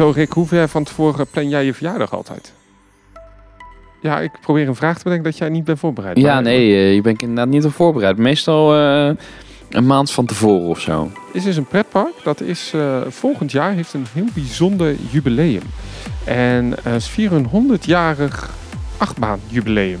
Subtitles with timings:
[0.00, 2.52] Zo Rick, hoe ver van tevoren plan jij je verjaardag altijd?
[4.02, 6.18] Ja, ik probeer een vraag te bedenken dat jij niet bent voorbereid.
[6.18, 8.16] Ja, Maar nee, eh, je bent inderdaad niet op voorbereid.
[8.16, 9.16] Meestal eh,
[9.70, 11.10] een maand van tevoren of zo.
[11.32, 12.12] Is dus een pretpark.
[12.24, 15.62] Dat is eh, volgend jaar heeft een heel bijzonder jubileum.
[16.24, 18.50] En vieren een 100-jarig
[18.96, 20.00] achtbaanjubileum.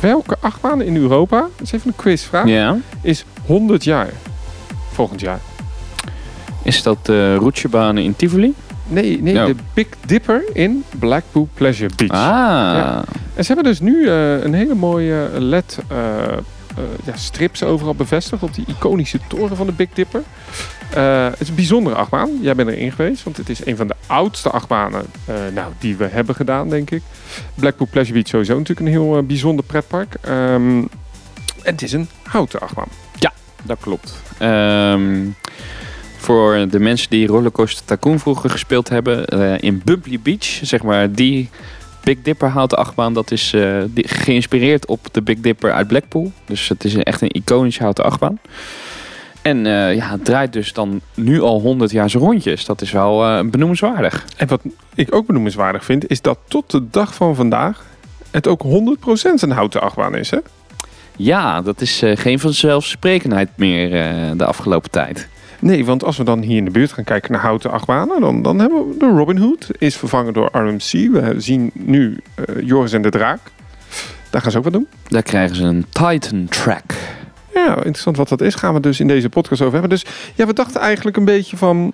[0.00, 2.76] Welke achtbaan in Europa, dat is even een quizvraag, Ja.
[3.02, 4.10] is 100 jaar
[4.92, 5.40] volgend jaar?
[6.62, 8.54] Is dat de roetjebanen in Tivoli?
[8.86, 9.46] Nee, nee Ja.
[9.46, 12.10] de Big Dipper in Blackpool Pleasure Beach.
[12.10, 12.18] Ah.
[12.76, 13.04] Ja.
[13.34, 16.22] En ze hebben dus nu eh, een hele mooie LED eh,
[16.76, 20.22] eh, ja, strips overal bevestigd op die iconische toren van de Big Dipper.
[20.94, 22.30] Eh, het is een bijzondere achtbaan.
[22.40, 25.96] Jij bent erin geweest, want het is een van de oudste achtbanen eh, nou, die
[25.96, 27.02] we hebben gedaan, denk ik.
[27.54, 30.14] Blackpool Pleasure Beach sowieso natuurlijk een heel eh, bijzonder pretpark.
[30.20, 30.78] Ehm,
[31.62, 32.88] en het is een houten achtbaan.
[33.64, 34.20] Dat klopt.
[34.38, 35.24] Ehm,
[36.22, 41.12] voor de mensen die Rollercoaster Tycoon vroeger gespeeld hebben, eh, in Bumpy Beach, zeg maar,
[41.12, 41.48] die
[42.04, 46.32] Big Dipper houten achtbaan, dat is eh, die- geïnspireerd op de Big Dipper uit Blackpool.
[46.44, 48.38] Dus het is echt een iconische houten achtbaan.
[49.42, 52.64] En eh, ja, het draait dus dan nu al 100 jaar zijn rondjes.
[52.64, 54.24] Dat is wel eh, benoemenswaardig.
[54.36, 54.60] En wat
[54.94, 57.84] ik ook benoemenswaardig vind, is dat tot de dag van vandaag
[58.30, 60.30] het ook 100% een houten achtbaan is.
[60.30, 60.38] Hè?
[61.16, 63.90] Ja, dat is geen vanzelfsprekendheid meer
[64.36, 65.28] de afgelopen tijd.
[65.62, 68.42] Nee, want als we dan hier in de buurt gaan kijken naar houten achtbanen, dan,
[68.42, 70.90] dan hebben we de Robin Hood, is vervangen door RMC.
[70.90, 73.40] We zien nu eh, Joris en de Draak.
[74.30, 74.86] Daar gaan ze ook wat doen.
[75.08, 76.94] Daar krijgen ze een Titan Track.
[77.54, 78.54] Ja, interessant wat dat is.
[78.54, 79.90] Gaan we dus in deze podcast over hebben.
[79.90, 80.04] Dus
[80.34, 81.92] ja, we dachten eigenlijk een beetje van...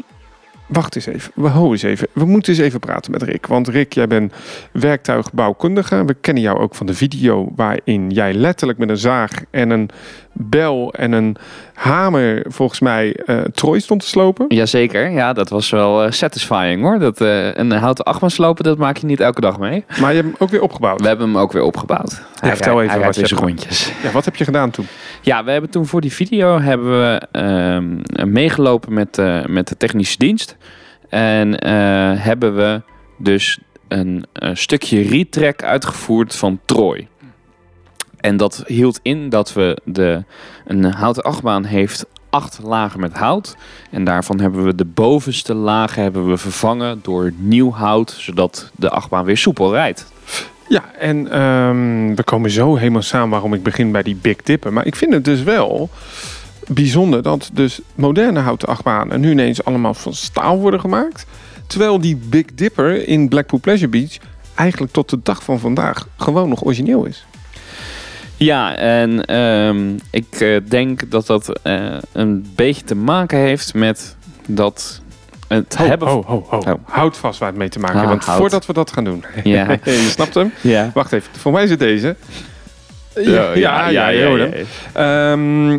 [0.69, 1.33] Wacht eens even.
[1.35, 2.09] We ho eens even.
[2.13, 3.47] We moeten eens even praten met Rick.
[3.47, 4.33] Want Rick, jij bent
[4.73, 6.05] werktuigbouwkundige.
[6.05, 9.91] We kennen jou ook van de video waarin jij letterlijk met een zaag en een
[10.33, 11.37] bel en een
[11.75, 14.45] hamer volgens mij eh Troy stond te slopen.
[14.49, 16.99] Jazeker, ja, dat was wel eh, satisfying hoor.
[16.99, 19.85] Dat, eh, een houten achtbaan slopen, dat maak je niet elke dag mee.
[20.01, 21.01] Maar je hebt hem ook weer opgebouwd.
[21.01, 22.23] We hebben hem ook weer opgebouwd.
[22.41, 23.93] Hij vertel even hij wat je rondjes.
[24.03, 24.87] Ja, wat heb je gedaan toen?
[25.29, 29.77] Ja, we hebben toen voor die video hebben we ehm, meegelopen met, eh, met de
[29.77, 30.57] technische dienst.
[31.09, 31.73] En eh,
[32.25, 32.83] hebben we
[33.19, 33.59] dus
[33.89, 37.09] een, eh, stukje retrack uitgevoerd van Troy.
[38.17, 40.25] En dat hield in dat we de,
[40.67, 43.57] een houten achtbaan heeft acht lagen met hout.
[43.91, 48.91] En daarvan hebben we de bovenste lagen hebben we vervangen door nieuw hout, zodat de
[48.91, 50.07] achtbaan weer soepel rijdt.
[50.69, 54.73] Ja, en ehm, we komen zo helemaal samen waarom ik begin bij die Big Dipper.
[54.73, 55.91] Maar ik vind het dus wel
[56.67, 61.27] bijzonder dat dus moderne houten achtbanen nu ineens allemaal van staal worden gemaakt.
[61.67, 64.17] Terwijl die Big Dipper in Blackpool Pleasure Beach
[64.55, 67.27] eigenlijk tot de dag van vandaag gewoon nog origineel is.
[68.37, 74.17] Ja, en ehm, ik eh, denk dat dat eh, een beetje te maken heeft met
[74.47, 75.01] dat
[75.49, 76.09] het Ho, hebben...
[76.09, 76.59] ho, ho, ho.
[76.59, 76.75] Oh.
[76.85, 78.25] Houd vast waar het mee te maken Ah, heeft.
[78.27, 79.25] Want voordat we dat gaan doen.
[79.45, 79.71] Ja.
[79.85, 80.53] je snapt hem?
[80.61, 80.91] Ja.
[80.95, 81.31] Wacht even.
[81.39, 82.17] Voor mij is het deze.
[83.15, 84.49] Ja, ja, ja.
[84.93, 85.79] Ehm,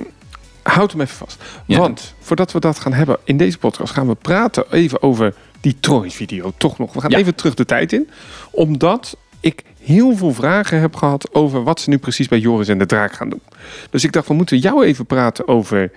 [0.63, 1.43] houd hem even vast.
[1.65, 5.77] Want voordat we dat gaan hebben in deze podcast, gaan we praten even over die
[5.79, 6.53] Troy-video.
[6.57, 6.93] Toch nog.
[6.93, 8.09] We gaan even terug de tijd in.
[8.51, 12.77] Omdat ik heel veel vragen heb gehad over wat ze nu precies bij Joris en
[12.77, 13.41] de Draak gaan doen.
[13.89, 15.91] Dus ik dacht, we moeten jou even praten over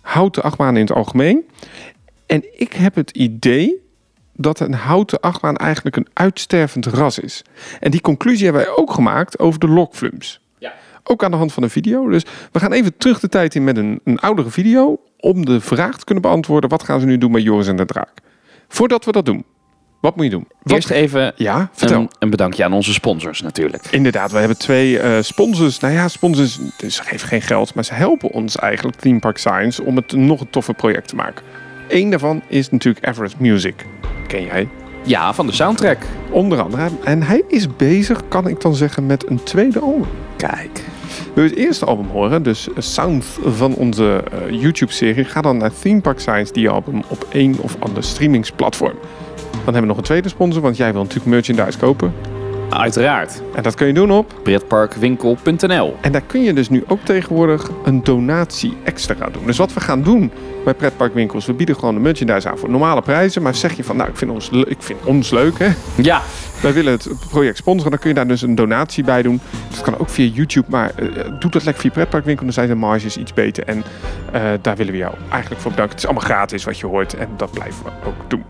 [0.00, 1.48] houten achtbanen in het algemeen.
[2.30, 3.88] En ik heb het idee
[4.34, 7.42] dat een houten achtbaan eigenlijk een uitstervend ras is.
[7.80, 10.40] En die conclusie hebben wij ook gemaakt over de lokflums.
[10.58, 10.72] Ja.
[11.04, 12.08] Ook aan de hand van een video.
[12.08, 15.00] Dus we gaan even terug de tijd in met een, een oudere video...
[15.16, 16.70] om de vraag te kunnen beantwoorden...
[16.70, 18.12] wat gaan ze nu doen met Joris en de Draak?
[18.68, 19.44] Voordat we dat doen,
[20.00, 20.48] wat moet je doen?
[20.62, 22.00] Wat- Eerst even ja, vertel.
[22.00, 23.86] een, een bedankje aan onze sponsors natuurlijk.
[23.86, 25.78] Inderdaad, we hebben twee eh, sponsors.
[25.78, 29.38] Nou ja, sponsors, dus ze geven geen geld, maar ze helpen ons eigenlijk, Theme Park
[29.38, 31.44] Science, om het nog een toffer project te maken.
[31.90, 33.74] Eén daarvan is natuurlijk Everest Music.
[34.26, 34.68] Ken jij?
[35.04, 35.98] Ja, van de soundtrack.
[36.30, 36.88] Onder andere.
[37.04, 40.08] En hij is bezig, kan ik dan zeggen, met een tweede album.
[40.36, 40.84] Kijk.
[41.34, 45.70] Wil je het eerste album horen, dus Sound van onze eh, YouTube-serie, ga dan naar
[45.80, 48.96] Theme Park Science, die album, op één of ander streamingsplatform.
[49.50, 52.12] Dan hebben we nog een tweede sponsor, want jij wil natuurlijk merchandise kopen.
[52.70, 53.42] Uiteraard.
[53.54, 57.70] En dat kun je doen op Pretparkwinkel.nl En daar kun je dus nu ook tegenwoordig
[57.84, 59.46] een donatie extra doen.
[59.46, 60.30] Dus wat we gaan doen
[60.64, 63.42] bij pretparkwinkels, we bieden gewoon de merchandise aan voor normale prijzen.
[63.42, 65.68] Maar zeg je van, nou, ik vind ons, ik vind ons leuk, hè?
[65.96, 66.22] Ja,
[66.62, 69.40] Wij willen het project sponsoren, dan kun je daar dus een donatie bij doen.
[69.70, 71.06] Dat kan ook via YouTube, maar eh,
[71.38, 73.64] doe dat lekker via pretparkwinkel, dan zijn de marges iets beter.
[73.64, 73.82] En
[74.32, 75.94] eh, daar willen we jou eigenlijk voor bedanken.
[75.96, 78.44] Het is allemaal gratis wat je hoort en dat blijven we ook doen.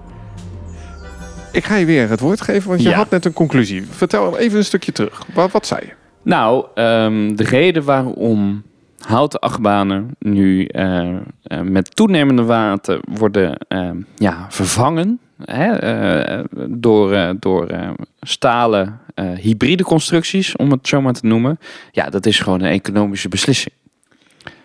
[1.52, 2.96] Ik ga je weer het woord geven, want je Ja.
[2.96, 3.86] had net een conclusie.
[3.90, 5.22] Vertel even een stukje terug.
[5.34, 5.92] Wat, wat zei je?
[6.22, 8.62] Nou, ehm, de reden waarom
[9.06, 17.12] houten achtbanen nu eh, eh, met toenemende water worden ehm, ja, vervangen hè, eh, door,
[17.12, 21.58] eh, door eh, stalen eh, hybride constructies, om het zo maar te noemen.
[21.93, 23.75] Ja, dat is gewoon een economische beslissing.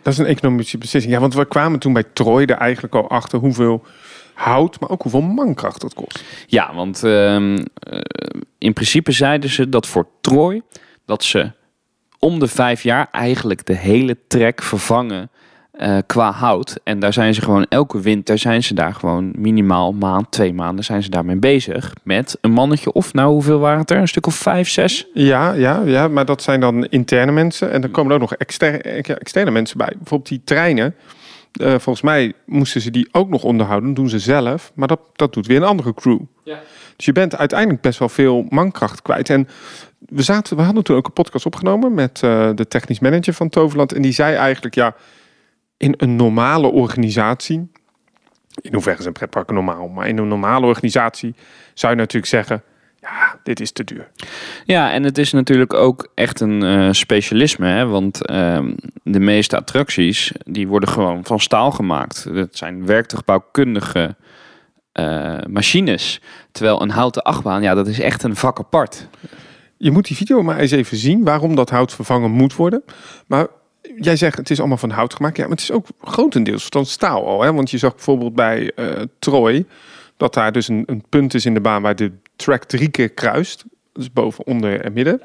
[0.01, 1.13] Dat is een economische beslissing.
[1.13, 3.83] Ja, want we kwamen toen bij Troy er eigenlijk al achter hoeveel
[4.33, 6.23] hout, maar ook hoeveel mankracht het kost.
[6.47, 7.99] Ja, want ehm, eh,
[8.57, 10.61] in principe zeiden ze dat voor Troy
[11.05, 11.51] dat ze
[12.19, 15.29] om de vijf jaar eigenlijk de hele trek vervangen
[15.71, 16.79] eh, qua hout.
[16.83, 20.85] En daar zijn ze gewoon elke winter zijn ze daar gewoon minimaal maand, twee maanden
[20.85, 21.93] zijn ze daarmee bezig.
[22.03, 23.97] Met een mannetje of nou hoeveel waren het er?
[23.97, 25.07] Een stuk of vijf, zes?
[25.13, 27.71] Ja, ja, ja, maar dat zijn dan interne mensen.
[27.71, 29.93] En dan komen er ook nog externe mensen bij.
[29.97, 30.95] Bijvoorbeeld die treinen.
[31.55, 33.93] Eh, volgens mij moesten ze die ook nog onderhouden.
[33.93, 34.71] Doen ze zelf.
[34.75, 36.19] Maar dat, dat doet weer een andere crew.
[36.43, 36.59] Ja.
[36.95, 39.29] Dus je bent uiteindelijk best wel veel mankracht kwijt.
[39.29, 39.47] En
[39.99, 43.49] we, zaten, we hadden toen ook een podcast opgenomen met eh, de technisch manager van
[43.49, 43.93] Toverland.
[43.93, 44.95] En die zei eigenlijk, ja,
[45.77, 47.71] in een normale organisatie...
[48.61, 49.87] In hoeverre zijn pretparken normaal?
[49.87, 51.35] Maar in een normale organisatie
[51.73, 52.63] zou je natuurlijk zeggen...
[53.05, 54.07] Ja, dit is te duur.
[54.65, 57.85] Ja, en het is natuurlijk ook echt een eh, specialisme, hè?
[57.85, 58.73] want ehm,
[59.03, 62.33] de meeste attracties die worden gewoon van staal gemaakt.
[62.33, 64.15] Dat zijn werktuigbouwkundige
[64.91, 66.21] eh, machines.
[66.51, 69.07] Terwijl een houten achtbaan, ja, dat is echt een vak apart.
[69.77, 72.83] Je moet die video maar eens even zien waarom dat hout vervangen moet worden.
[73.27, 73.47] Maar
[73.95, 75.37] jij zegt het is allemaal van hout gemaakt.
[75.37, 77.41] Ja, maar het is ook grotendeels van staal al.
[77.41, 77.53] Hè?
[77.53, 79.65] Want je zag bijvoorbeeld bij eh Troy
[80.17, 83.09] dat daar dus een, een punt is in de baan waar de track drie keer
[83.09, 83.65] kruist.
[83.93, 85.21] Dus boven, onder en midden.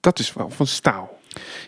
[0.00, 1.18] Dat is wel van staal.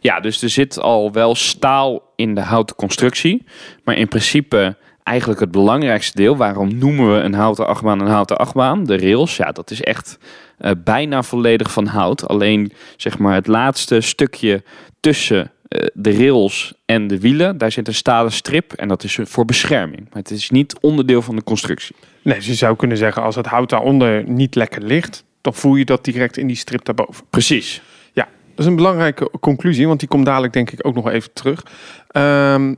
[0.00, 3.44] Ja, dus er zit al wel staal in de houten constructie.
[3.84, 6.36] Maar in principe eigenlijk het belangrijkste deel.
[6.36, 8.84] Waarom noemen we een houten achtbaan een houten achtbaan?
[8.84, 10.18] De rails, ja, dat is echt
[10.58, 12.28] eh, bijna volledig van hout.
[12.28, 14.62] Alleen zeg maar het laatste stukje
[15.00, 15.52] tussen
[15.92, 20.04] de rails en de wielen, daar zit een stalen strip en dat is voor bescherming.
[20.04, 21.96] Maar het is niet onderdeel van de constructie.
[22.22, 25.76] Nee, dus je zou kunnen zeggen als het hout daaronder niet lekker ligt, dan voel
[25.76, 27.24] je dat direct in die strip daarboven.
[27.30, 27.82] Precies.
[28.12, 31.32] Ja, dat is een belangrijke conclusie, want die komt dadelijk denk ik ook nog even
[31.32, 31.66] terug.
[32.08, 32.74] Ehm,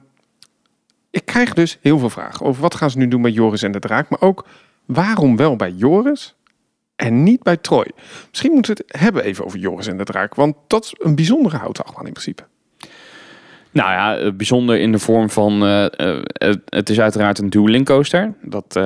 [1.10, 3.72] ik krijg dus heel veel vragen over wat gaan ze nu doen bij Joris en
[3.72, 4.46] de Draak, maar ook
[4.84, 6.34] waarom wel bij Joris
[6.96, 7.90] en niet bij Troy.
[8.28, 11.14] Misschien moeten we het hebben even over Joris en de Draak, want dat is een
[11.14, 12.50] bijzondere houten achtbaan in principe.
[13.72, 15.62] Nou ja, eh, bijzonder in de vorm van.
[15.64, 18.34] eh, eh, het- is uiteraard een dueling coaster.
[18.42, 18.80] Dat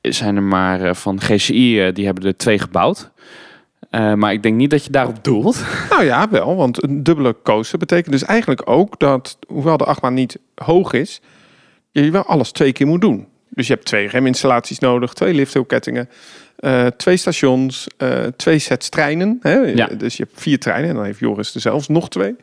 [0.00, 3.10] zijn er maar van GCI, die hebben er twee gebouwd.
[3.90, 5.64] Maar ik denk niet dat je daarop doelt.
[5.90, 10.14] Nou ja, wel, want een dubbele coaster betekent dus eigenlijk ook dat, hoewel de achtbaan
[10.14, 11.20] niet hoog is,
[11.90, 13.26] je wel alles twee keer moet doen.
[13.48, 16.08] Dus je hebt twee reminstallaties nodig, twee lifthill-kettingen,
[16.56, 17.86] eh, twee stations,
[18.36, 19.38] twee sets treinen.
[19.40, 19.54] Hè?
[19.54, 19.86] Ja.
[19.86, 22.36] Dus je hebt vier treinen en dan heeft Joris er zelfs nog twee.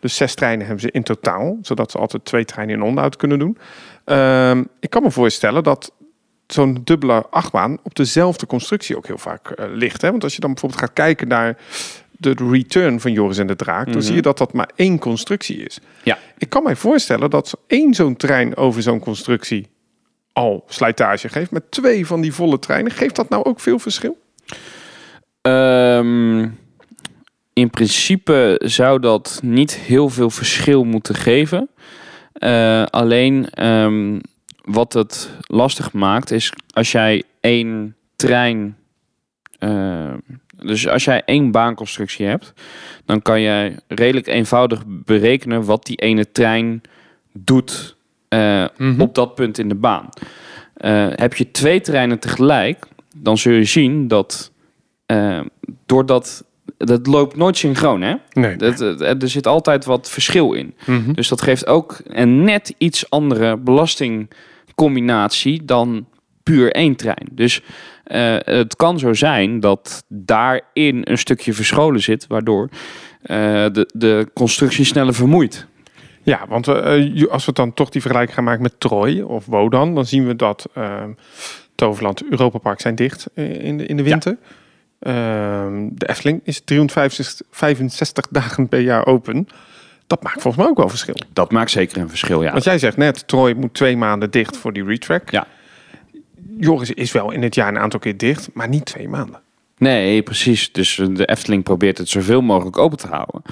[0.00, 3.38] Dus zes treinen hebben ze in totaal, zodat ze altijd twee treinen in onderhoud kunnen
[3.38, 3.58] doen.
[4.04, 5.92] Ehm, ik kan me voorstellen dat
[6.46, 10.02] zo'n dubbele achtbaan op dezelfde constructie ook heel vaak eh, ligt.
[10.02, 10.10] Hè?
[10.10, 11.56] Want als je dan bijvoorbeeld gaat kijken naar
[12.18, 14.04] de return van Joris en de Draak, dan Mhm.
[14.04, 15.78] zie je dat dat maar één constructie is.
[16.02, 16.18] Ja.
[16.38, 19.66] Ik kan mij voorstellen dat één zo'n trein over zo'n constructie
[20.32, 21.50] al slijtage geeft.
[21.50, 24.18] Met twee van die volle treinen, geeft dat nou ook veel verschil?
[25.40, 26.48] Ehm,
[27.56, 31.68] in principe zou dat niet heel veel verschil moeten geven.
[32.32, 34.18] Eh, alleen ehm,
[34.64, 38.76] wat het lastig maakt is als jij één trein.
[39.58, 40.12] eh,
[40.56, 42.52] dus als jij één baanconstructie hebt,
[43.04, 46.82] dan kan jij redelijk eenvoudig berekenen wat die ene trein
[47.32, 47.96] doet
[48.28, 48.64] eh,
[48.98, 50.08] op dat punt in de baan.
[51.14, 52.86] Heb je twee treinen tegelijk,
[53.16, 54.52] dan zul je zien dat
[55.86, 56.44] doordat
[56.76, 58.14] dat loopt nooit synchroon, hè?
[58.32, 58.56] Nee.
[58.56, 60.74] Dat, er zit altijd wat verschil in.
[60.84, 61.12] Mhm.
[61.12, 66.06] Dus dat geeft ook een net iets andere belastingcombinatie dan
[66.42, 67.28] puur één trein.
[67.32, 67.62] Dus
[68.04, 72.68] eh, het kan zo zijn dat daarin een stukje verscholen zit, waardoor
[73.22, 73.36] eh,
[73.72, 75.66] de, de constructie sneller vermoeit.
[76.22, 79.94] Ja, want eh, als we dan toch die vergelijking gaan maken met Troy of Wodan,
[79.94, 80.68] dan zien we dat
[81.74, 84.32] Toverland, Europa Park zijn dicht in de, in de winter.
[84.32, 84.65] Ehm,
[84.98, 89.48] de Efteling is 365 65 dagen per jaar open.
[90.06, 91.16] Dat maakt volgens mij ook wel verschil.
[91.32, 92.52] Dat maakt zeker een verschil, ja.
[92.52, 95.30] Want jij zegt net, Troy moet twee maanden dicht voor die retrack.
[95.30, 95.46] Ja.
[96.58, 99.40] Joris is wel in het jaar een aantal keer dicht, maar niet twee maanden.
[99.78, 100.72] Nee, precies.
[100.72, 103.42] Dus de Efteling probeert het zoveel mogelijk open te houden.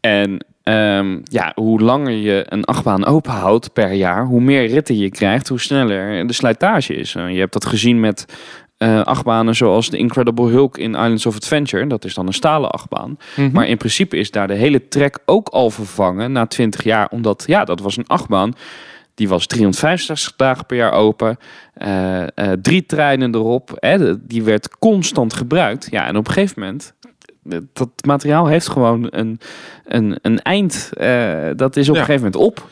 [0.00, 4.96] En ehm, ja, hoe langer je een achtbaan open houdt per jaar, hoe meer ritten
[4.96, 7.14] je krijgt, hoe sneller de slijtage is.
[7.14, 8.26] Eh, je hebt dat gezien met
[8.76, 11.86] eh, achtbanen zoals de Incredible Hulk in Islands of Adventure.
[11.86, 13.18] Dat is dan een stalen achtbaan.
[13.52, 17.08] Maar in principe is daar de hele trek ook al vervangen na 20 jaar.
[17.10, 18.52] Omdat, ja, dat was een achtbaan
[19.14, 21.36] Die was 365 dagen per jaar open.
[21.74, 22.22] Eh,
[22.62, 23.70] drie treinen erop.
[23.76, 25.88] Hè, die werd constant gebruikt.
[25.90, 26.94] Ja, en op een gegeven moment...
[27.72, 29.40] Dat materiaal heeft gewoon een,
[29.84, 30.90] een, een eind.
[31.58, 32.00] Dat is op Ja.
[32.00, 32.68] een gegeven moment op.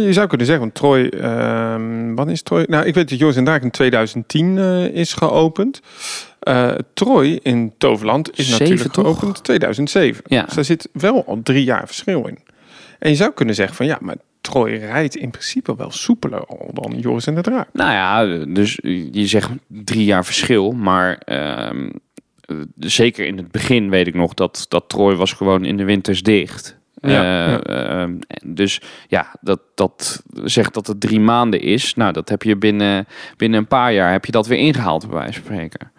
[0.00, 2.64] Je zou kunnen zeggen, want Troy, ehm wanneer is Troy?
[2.68, 5.80] Nou, ik weet dat Joris en Draak in 2010 eh, is geopend.
[6.40, 9.18] Eh, Troy in Toverland is Zeven, natuurlijk toch?
[9.18, 10.22] geopend 2007.
[10.26, 10.42] Ja.
[10.42, 12.38] Dus daar zit wel al drie jaar verschil in.
[12.98, 16.70] En je zou kunnen zeggen van ja, maar Troy rijdt in principe wel soepeler al
[16.72, 17.68] dan Joris en de Draak.
[17.72, 18.78] Nou ja, dus
[19.12, 20.72] je zegt drie jaar verschil.
[20.72, 21.88] Maar ehm,
[22.40, 25.84] eh, zeker in het begin weet ik nog dat, dat Troy was gewoon in de
[25.84, 26.76] winters dicht.
[27.10, 27.60] Ja, Eh, ja.
[28.02, 31.94] ehm, dus ja, dat, dat zegt dat het drie maanden is.
[31.94, 33.06] Nou, dat heb je binnen,
[33.36, 35.92] binnen een paar jaar heb je dat weer ingehaald, bij wijze van spreken.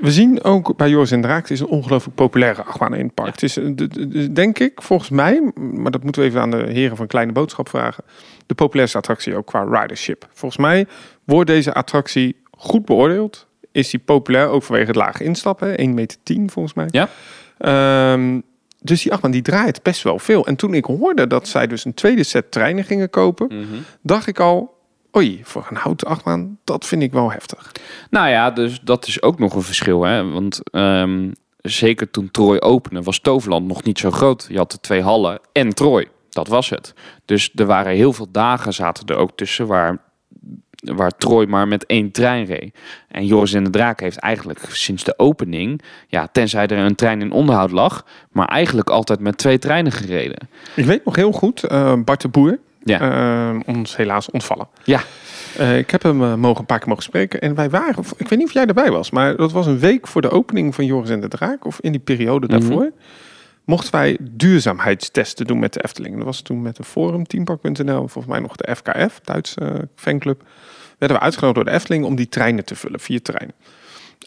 [0.00, 3.14] We zien ook bij Joris en Draak, het is een ongelooflijk populaire achtbaan in het
[3.14, 3.30] park.
[3.30, 6.40] Het is, eh, de- de- de- denk ik, volgens mij, maar dat moeten we even
[6.40, 8.04] aan de heren van Kleine Boodschap vragen,
[8.46, 10.26] de populairste attractie ook qua ridership.
[10.32, 10.86] Volgens mij
[11.24, 13.46] wordt deze attractie goed beoordeeld.
[13.72, 16.86] Is die populair ook vanwege het lage instappen, 1,10 meter volgens mij.
[16.90, 17.08] Ja.
[17.58, 18.40] Ehm,
[18.82, 20.46] dus die achtbaan die draait best wel veel.
[20.46, 23.48] En toen ik hoorde dat zij dus een tweede set treinen gingen kopen,
[24.02, 24.74] dacht ik al,
[25.16, 27.72] oei, voor een houten achtbaan, dat vind ik wel heftig.
[28.10, 30.02] Nou ja, dus dat is ook nog een verschil.
[30.02, 30.30] Hè?
[30.30, 34.46] Want ehm, zeker toen Troy opende, was Toverland nog niet zo groot.
[34.48, 36.08] Je had de twee hallen en Troy.
[36.30, 36.94] Dat was het.
[37.24, 39.98] Dus er waren heel veel dagen zaten er ook tussen waar,
[40.80, 42.74] waar Troy maar met één trein reed.
[43.08, 47.20] En Joris en de Draak heeft eigenlijk sinds de opening, ja, tenzij er een trein
[47.20, 50.48] in onderhoud lag, maar eigenlijk altijd met twee treinen gereden.
[50.76, 53.00] Ik weet nog heel goed, eh, Bart de Boer, Ja.
[53.00, 54.68] eh, ons helaas ontvallen.
[54.84, 55.00] Ja.
[55.58, 58.38] Eh, ik heb hem mogen, een paar keer mogen spreken en wij waren, ik weet
[58.38, 61.10] niet of jij erbij was, maar dat was een week voor de opening van Joris
[61.10, 62.58] en de Draak, of in die periode Mhm.
[62.58, 62.90] daarvoor,
[63.70, 66.16] mochten wij duurzaamheidstesten doen met de Efteling.
[66.16, 70.42] Dat was toen met de Forum, Teampark.nl, volgens mij nog de FKF, Duitse fanclub,
[70.98, 73.54] werden we uitgenodigd door de Efteling om die treinen te vullen, vier treinen.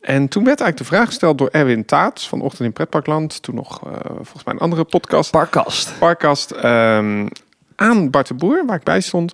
[0.01, 3.55] En toen werd eigenlijk de vraag gesteld door Erwin Taats van Ochtend in Pretparkland, toen
[3.55, 6.00] nog eh, volgens mij een andere podcast, Parkast.
[6.00, 7.27] Parkast ehm,
[7.75, 9.33] aan Bart de Boer, waar ik bij stond.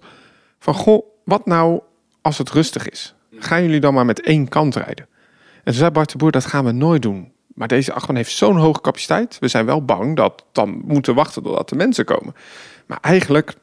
[0.59, 1.81] Van, goh, wat nou
[2.21, 3.15] als het rustig is?
[3.35, 5.07] Gaan jullie dan maar met één kant rijden?
[5.55, 7.31] En toen zei Bart de Boer, dat gaan we nooit doen.
[7.59, 9.37] Maar deze achtbaan heeft zo'n hoge capaciteit.
[9.39, 12.35] We zijn wel bang dat dan moeten wachten totdat de mensen komen.
[12.85, 13.53] Maar eigenlijk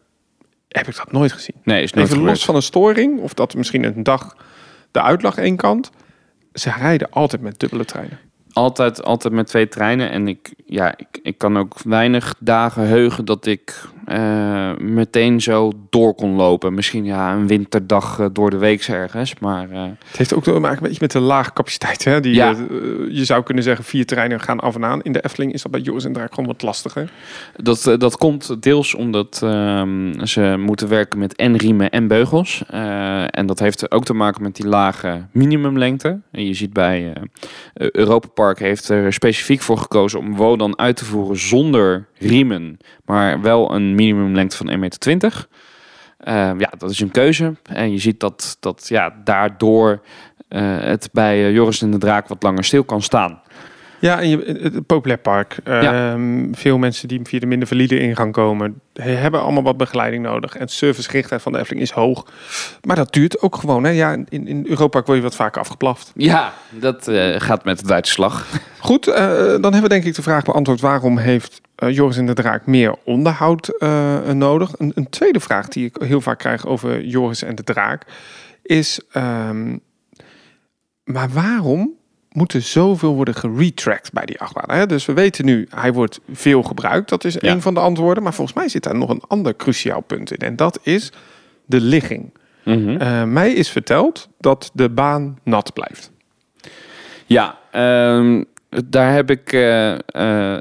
[0.68, 1.56] heb ik dat nooit gezien.
[1.62, 2.36] Nee, is nooit Even gebeurd.
[2.36, 4.36] los van een storing, of dat misschien een dag
[4.90, 5.90] de uitlag één kant.
[6.52, 8.18] Ze rijden altijd met dubbele treinen.
[8.56, 10.10] Altijd, altijd met twee treinen.
[10.10, 15.72] En ik, ja, ik, ik kan ook weinig dagen heugen dat ik eh, meteen zo
[15.90, 16.74] door kon lopen.
[16.74, 19.38] Misschien ja, een winterdag eh, door de week ergens.
[19.38, 22.04] Maar eh, Het heeft ook te maken beetje met de lage capaciteit.
[22.04, 22.20] Hè?
[22.20, 22.54] Die, Ja.
[23.10, 25.02] je zou kunnen zeggen, vier treinen gaan af en aan.
[25.02, 27.10] In de Efteling is dat bij Joris en Draak gewoon wat lastiger.
[27.56, 32.62] dat, dat komt deels omdat ehm, ze moeten werken met en riemen en beugels.
[33.30, 36.20] En dat heeft ook te maken met die lage minimumlengte.
[36.30, 37.12] En je ziet bij
[37.74, 42.78] Europa Park heeft er specifiek voor gekozen om Wodan uit te voeren zonder riemen.
[43.04, 45.46] Maar wel een minimumlengte van 1,20 meter.
[46.16, 47.54] Eh, ja, dat is een keuze.
[47.62, 50.02] En je ziet dat, dat ja, daardoor
[50.48, 53.40] eh, het bij eh, Joris en de Draak wat langer stil kan staan.
[54.00, 55.56] Ja, en je, het, het populair park.
[55.64, 56.10] Ja.
[56.12, 60.22] Ehm, Veel mensen die via de minder valide ingang komen, he- hebben allemaal wat begeleiding
[60.22, 60.56] nodig.
[60.56, 62.26] En servicegerichtheid van de Efteling is hoog.
[62.82, 63.84] Maar dat duurt ook gewoon.
[63.84, 63.90] Hè?
[63.90, 66.12] Ja, in, in Europa word je wat vaker afgeplaft.
[66.14, 68.46] Ja, dat eh, gaat met de Duitse slag.
[68.78, 70.80] Goed, eh, dan hebben we denk ik de vraag beantwoord.
[70.80, 73.70] Waarom heeft eh, Joris en de Draak meer onderhoud
[74.32, 74.72] nodig?
[74.78, 78.02] Een, een tweede vraag die ik heel vaak krijg over Joris en de Draak
[78.62, 79.00] is...
[79.12, 79.76] ehm,
[81.04, 81.90] maar waarom
[82.36, 84.76] moet er zoveel worden geretracked bij die achtbaan?
[84.78, 84.86] Hè?
[84.86, 87.08] Dus we weten nu, hij wordt veel gebruikt.
[87.08, 87.50] Dat is Ja.
[87.52, 88.22] een van de antwoorden.
[88.22, 90.38] Maar volgens mij zit daar nog een ander cruciaal punt in.
[90.38, 91.12] En dat is
[91.66, 92.32] de ligging.
[92.64, 92.96] Mhm.
[92.96, 96.12] Eh, mij is verteld dat de baan nat blijft.
[97.26, 98.42] Ja, ehm,
[98.84, 99.98] daar, heb ik, eh, eh,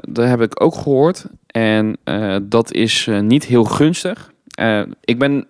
[0.08, 1.26] daar heb ik ook gehoord.
[1.46, 1.96] En
[2.42, 4.32] dat is niet heel gunstig.
[5.04, 5.46] Ik ben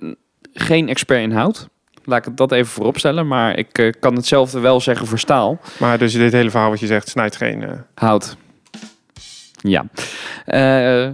[0.53, 1.69] geen expert in hout.
[2.07, 3.27] Laat ik dat even vooropstellen.
[3.27, 5.59] Maar ik eh, kan hetzelfde wel zeggen voor staal.
[5.79, 7.63] Maar dus dit hele verhaal wat je zegt, snijdt geen...
[7.63, 8.37] eh, Hout.
[9.53, 9.85] Ja.
[10.45, 11.09] Eh,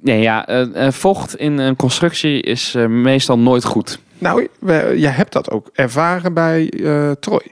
[0.00, 0.46] nee, ja
[0.90, 3.98] vocht in een constructie is meestal nooit goed.
[4.18, 4.48] Nou,
[4.96, 6.72] jij hebt dat ook ervaren bij
[7.20, 7.46] Troy.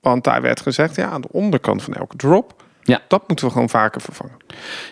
[0.00, 2.59] Want daar werd gezegd, ja, aan de onderkant van elke drop,
[2.90, 3.00] Ja.
[3.08, 4.36] dat moeten we gewoon vaker vervangen.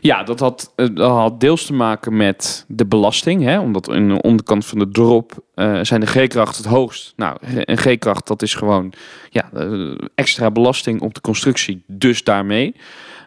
[0.00, 3.42] Ja, dat had, eh, dat had deels te maken met de belasting.
[3.42, 3.58] Hè?
[3.58, 7.12] Omdat in de onderkant van de drop eh, zijn de G-krachten het hoogst.
[7.16, 8.92] Nou, een G-kracht dat is gewoon
[9.30, 11.82] ja, eh, extra belasting op de constructie.
[11.86, 12.74] Dus daarmee.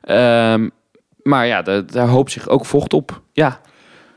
[0.01, 0.69] Ehm,
[1.23, 3.21] maar ja, da- daar hoopt zich ook vocht op.
[3.33, 3.59] Ja,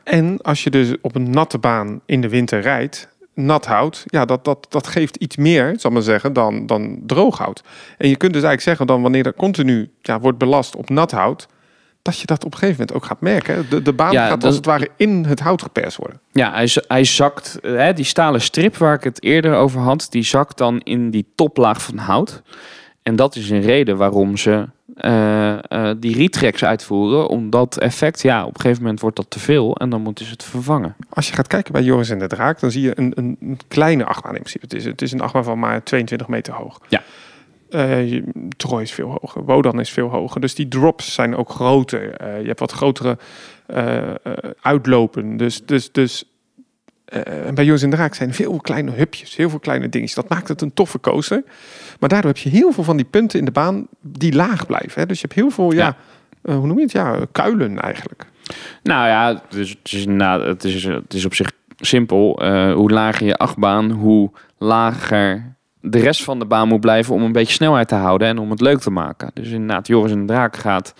[0.04, 4.24] En als je dus op een natte baan in de winter rijdt, nat hout, ja,
[4.24, 7.62] dat, dat, dat geeft iets meer, zal ik maar zeggen, dan, dan droog hout.
[7.98, 11.10] En je kunt dus eigenlijk zeggen dan wanneer er continu ja, wordt belast op nat
[11.10, 11.46] hout,
[12.02, 13.66] dat je dat op een gegeven moment ook gaat merken.
[13.70, 16.20] De, de baan Ja, gaat als het ware in het hout geperst worden.
[16.32, 20.24] Ja, hij, hij zakt, hè, die stalen strip waar ik het eerder over had, die
[20.24, 22.42] zakt dan in die toplaag van hout.
[23.02, 27.28] En dat is een reden waarom ze eh, eh, die retracks uitvoeren.
[27.28, 30.24] Om dat effect, ja, op een gegeven moment wordt dat te veel en dan moeten
[30.24, 30.96] ze het vervangen.
[31.08, 34.04] Als je gaat kijken bij Joris en de Draak, dan zie je een, een, kleine
[34.04, 34.64] achtbaan in principe.
[34.64, 36.80] Het is, het is een achtbaan van maar 22 meter hoog.
[36.88, 37.02] Ja.
[38.56, 40.40] Troy is veel hoger, Wodan is veel hoger.
[40.40, 42.02] Dus die drops zijn ook groter.
[42.40, 43.18] Je hebt wat grotere
[44.60, 45.36] uitlopen.
[45.36, 46.24] Dus, dus, dus
[47.04, 50.16] eh, en bij Joris en de Draak zijn veel kleine hupjes, heel veel kleine dingetjes.
[50.16, 51.42] Dat maakt het een toffe coaster.
[52.00, 55.00] Maar daardoor heb je heel veel van die punten in de baan die laag blijven.
[55.00, 55.06] Hè?
[55.06, 55.96] Dus je hebt heel veel, ja, Ja.
[56.42, 56.92] eh, hoe noem je het?
[56.92, 58.24] Ja, kuilen eigenlijk.
[58.82, 62.38] Nou ja, dus het is, het is, het is op zich simpel.
[62.42, 67.22] Eh, hoe lager je achtbaan, hoe lager de rest van de baan moet blijven om
[67.22, 69.30] een beetje snelheid te houden en om het leuk te maken.
[69.34, 70.94] Dus inderdaad, Joris en de Draak gaat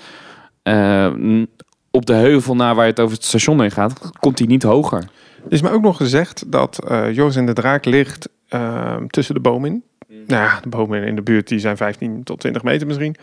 [1.90, 4.62] op de heuvel naar waar je het over het station heen gaat, komt hij niet
[4.62, 5.04] hoger.
[5.45, 9.35] Er is mij ook nog gezegd dat eh Joris en de Draak ligt eh, tussen
[9.35, 9.85] de bomen in.
[10.27, 13.17] Nou ja, de bomen in de buurt die zijn 15 tot 20 meter misschien.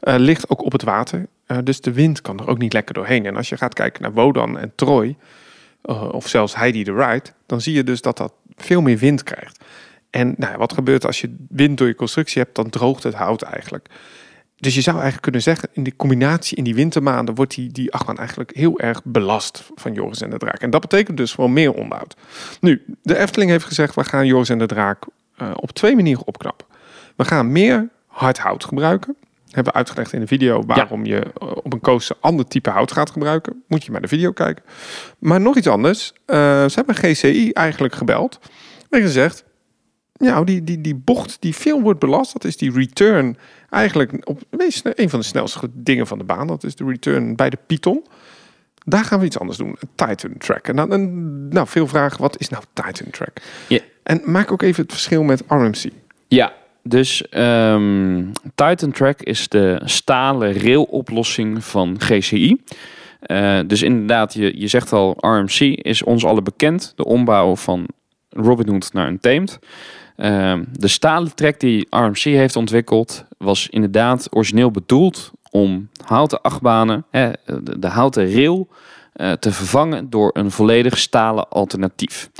[0.00, 1.26] Eh, ligt ook op het water.
[1.46, 3.26] Eh, dus de wind kan er ook niet lekker doorheen.
[3.26, 5.16] En als je gaat kijken naar Wodan en Troy,
[6.10, 9.64] of zelfs Heidi de Ride, dan zie je dus dat dat veel meer wind krijgt.
[10.10, 13.14] En nou, ja, wat gebeurt als je wind door je constructie hebt, dan droogt het
[13.14, 13.88] hout eigenlijk.
[14.60, 17.92] Dus je zou eigenlijk kunnen zeggen, in die combinatie in die wintermaanden wordt die, die
[17.92, 20.60] achtbaan eigenlijk heel erg belast van Joris en de Draak.
[20.60, 22.16] En dat betekent dus gewoon meer onderhoud.
[22.60, 25.04] Nu, de Efteling heeft gezegd, we gaan Joris en de Draak
[25.36, 26.66] eh, op twee manieren opknappen.
[27.16, 29.16] We gaan meer hard hout gebruiken.
[29.50, 32.92] Hebben we uitgelegd in de video waarom je eh, op een coaster ander type hout
[32.92, 33.62] gaat gebruiken.
[33.66, 34.64] Moet je maar de video kijken.
[35.18, 36.12] Maar nog iets anders.
[36.24, 36.36] Eh,
[36.68, 38.38] ze hebben GCI eigenlijk gebeld.
[38.90, 39.44] En gezegd,
[40.18, 43.36] nou, die, die, die bocht die veel wordt belast, dat is die return
[43.70, 46.46] eigenlijk op meest- een van de snelste dingen van de baan.
[46.46, 48.04] Dat is de return bij de Python.
[48.84, 49.76] Daar gaan we iets anders doen.
[49.78, 50.68] Een Titan track.
[50.68, 53.40] En dan, nou, veel vragen, wat is nou Titan track?
[53.68, 53.80] Ja.
[54.02, 55.90] En maak ook even het verschil met RMC.
[56.28, 56.52] Ja,
[56.82, 62.62] dus ehm, Titan Track is de stalen railoplossing van GCI.
[63.20, 66.92] Eh, dus inderdaad, je, je zegt al, RMC is ons allen bekend.
[66.96, 67.86] De ombouw van
[68.30, 69.58] Robin Hood naar een Tamed.
[70.18, 77.04] Ehm, de stalen track die RMC heeft ontwikkeld was inderdaad origineel bedoeld om houten achtbanen,
[77.10, 78.68] hè, de, de houten rail,
[79.12, 82.30] eh, te vervangen door een volledig stalen alternatief.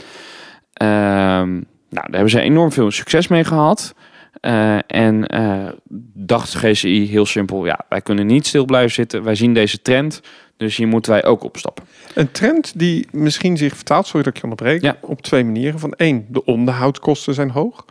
[0.72, 3.94] Ehm, nou, daar hebben ze enorm veel succes mee gehad.
[4.40, 5.68] Eh, en eh,
[6.14, 9.22] dacht GCI heel simpel, ja, wij kunnen niet stil blijven zitten.
[9.22, 10.20] Wij zien deze trend,
[10.56, 11.84] dus hier moeten wij ook opstappen.
[12.14, 14.96] Een trend die misschien zich vertaalt, sorry dat ik je onderbreek, Ja.
[15.00, 15.80] op twee manieren.
[15.80, 17.84] Van één, de onderhoudskosten zijn hoog.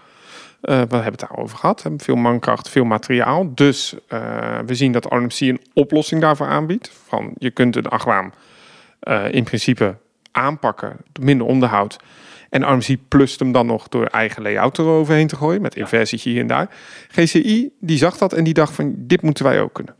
[0.62, 1.84] Eh, we hebben het daarover gehad.
[1.84, 1.92] Hè.
[1.98, 3.52] Veel mankracht, veel materiaal.
[3.56, 3.96] Dus
[4.66, 6.92] we zien dat RMC een oplossing daarvoor aanbiedt.
[7.08, 8.34] Van je kunt een achtbaan
[9.32, 9.96] in principe
[10.32, 11.98] aanpakken, minder onderhoud.
[12.50, 16.42] En RMC plust hem dan nog door eigen layout eroverheen te gooien, met inversietje hier
[16.42, 16.70] en daar.
[17.08, 19.96] GCI die zag dat en die dacht van dit moeten wij ook kunnen.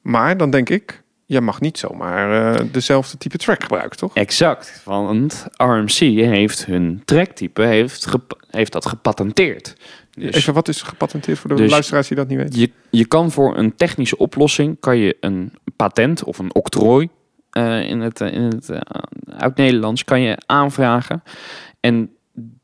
[0.00, 4.14] Maar dan denk ik, je mag niet zomaar eh, dezelfde type track gebruiken, toch?
[4.14, 8.08] Exact, want RMC heeft hun tracktype, heeft,
[8.50, 9.74] heeft dat gepatenteerd.
[10.10, 12.60] Dus Even wat is gepatenteerd voor de Dus- luisteraars die dat niet weten?
[12.60, 17.08] je, je kan voor een technische oplossing kan je een patent of een octrooi
[17.50, 18.70] eh, in het, eh, in het
[19.36, 21.22] uit Nederlands kan je aanvragen.
[21.80, 22.14] En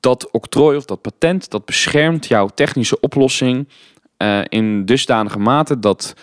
[0.00, 3.68] dat octrooi of dat patent dat beschermt jouw technische oplossing
[4.16, 6.14] eh, in dusdanige mate dat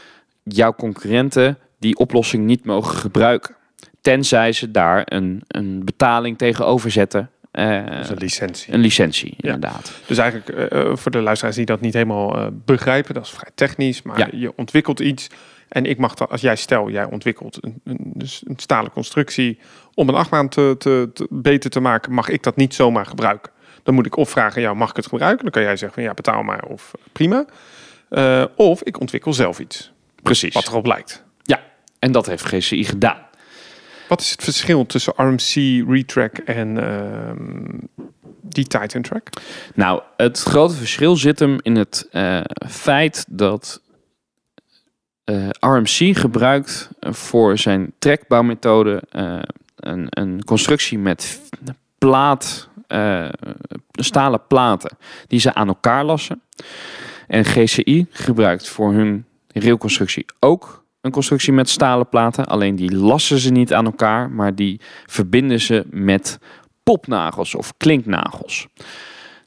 [0.43, 3.55] jouw concurrenten die oplossing niet mogen gebruiken.
[4.01, 7.29] Tenzij ze daar een, een betaling tegenover zetten.
[7.51, 8.73] eh, een licentie.
[8.73, 9.53] een licentie, Ja.
[9.53, 9.91] inderdaad.
[10.05, 14.01] Dus eigenlijk eh, voor de luisteraars die dat niet helemaal begrijpen, dat is vrij technisch,
[14.01, 14.27] maar Ja.
[14.31, 15.27] je ontwikkelt iets
[15.73, 19.59] en ik mag dat, als jij stel, jij ontwikkelt een, een, dus een stalen constructie
[19.93, 23.51] om een achtbaan te, te, te- beter te maken, mag ik dat niet zomaar gebruiken.
[23.83, 25.43] Dan moet ik of vragen, ja, mag ik het gebruiken?
[25.43, 27.45] Dan kan jij zeggen van ja, betaal maar of eh, prima.
[28.09, 29.91] Eh, of ik ontwikkel zelf iets,
[30.23, 30.53] Precies.
[30.53, 31.23] wat erop lijkt.
[31.41, 31.59] Ja,
[31.99, 33.21] en dat heeft GCI gedaan.
[34.07, 37.77] Wat is het verschil tussen RMC, Retrack en ehm,
[38.41, 39.29] die Titan Track?
[39.75, 43.81] Nou, het grote verschil zit hem in het eh, feit dat
[45.23, 49.39] eh, RMC gebruikt voor zijn trekbouwmethode eh,
[49.75, 51.41] een, een constructie met
[51.97, 53.29] plaat, eh,
[53.91, 56.41] stalen platen die ze aan elkaar lassen.
[57.27, 62.45] En GCI gebruikt voor hun railconstructie ook een constructie met stalen platen.
[62.45, 66.39] Alleen die lassen ze niet aan elkaar, maar die verbinden ze met
[66.83, 68.67] popnagels of klinknagels.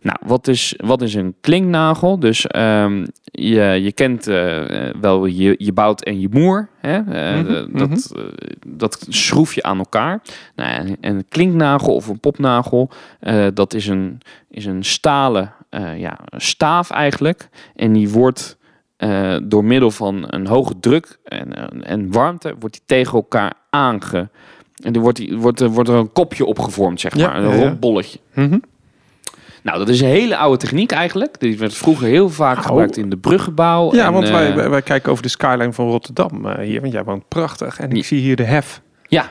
[0.07, 2.19] Nou, wat is, wat is een klinknagel?
[2.19, 4.63] Dus ehm, je, je kent eh,
[5.01, 6.69] wel je, je bout en je moer.
[6.81, 6.97] Hè?
[6.99, 8.23] Eh, Mhm, dat, eh,
[8.67, 10.23] dat schroef je aan elkaar.
[10.57, 12.91] Nou, en een klinknagel of een popnagel,
[13.55, 15.53] dat is een, is een stalen
[15.97, 17.49] ja, staaf eigenlijk.
[17.77, 18.57] En die wordt
[19.43, 21.53] door middel van een hoge druk en,
[21.85, 24.29] en- warmte, wordt die tegen elkaar aange...
[24.83, 27.37] En er wordt, die, wordt, er- wordt er een kopje opgevormd, zeg Ja, maar.
[27.37, 27.63] Een ja, ja.
[27.63, 28.19] rond bolletje.
[29.67, 31.41] Nou, dat is een hele oude techniek eigenlijk.
[31.41, 32.65] Die werd vroeger heel vaak Oh.
[32.65, 33.95] gebruikt in de bruggenbouw.
[33.95, 36.81] Ja, en, want eh, wij, wij, kijken over de skyline van Rotterdam eh, hier.
[36.81, 37.79] Want jij woont prachtig.
[37.81, 38.03] En ik Ja.
[38.03, 38.81] zie hier de hef.
[39.09, 39.31] Ja,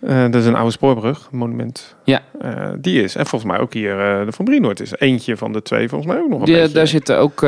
[0.00, 1.96] Eh, dat is een oude spoorbrug, een monument.
[2.04, 2.22] Ja.
[2.78, 3.16] Die is.
[3.16, 4.92] En volgens mij ook hier de Van Brienoord is.
[4.98, 6.74] Eentje van de twee volgens mij ook nog een beetje.
[6.74, 7.46] daar zitten ook,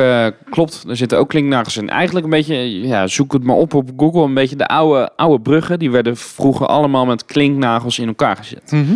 [0.49, 1.89] klopt, daar zitten ook klinknagels in.
[1.89, 4.23] Eigenlijk een beetje, ja, zoek het maar op op Google.
[4.23, 5.79] Een beetje de oude, oude bruggen.
[5.79, 8.71] Die werden vroeger allemaal met klinknagels in elkaar gezet.
[8.71, 8.93] Mhm.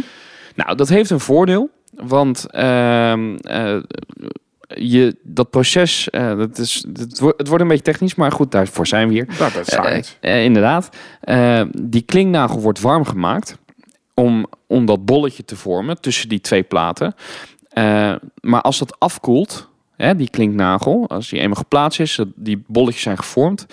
[0.55, 1.69] Nou, dat heeft een voordeel.
[2.07, 3.77] Want ehm, eh,
[4.67, 8.51] je, dat proces, eh, dat is, het, wordt, het wordt een beetje technisch, maar goed,
[8.51, 9.27] daarvoor zijn we hier.
[9.37, 10.13] Daar bij science.
[10.19, 10.89] Eh, inderdaad.
[11.21, 13.57] Eh, die klinknagel wordt warm gemaakt
[14.13, 17.15] om, om dat bolletje te vormen tussen die twee platen.
[17.69, 22.63] Eh, maar als dat afkoelt, hè, die klinknagel, als die eenmaal geplaatst is, dat die
[22.67, 23.65] bolletjes zijn gevormd,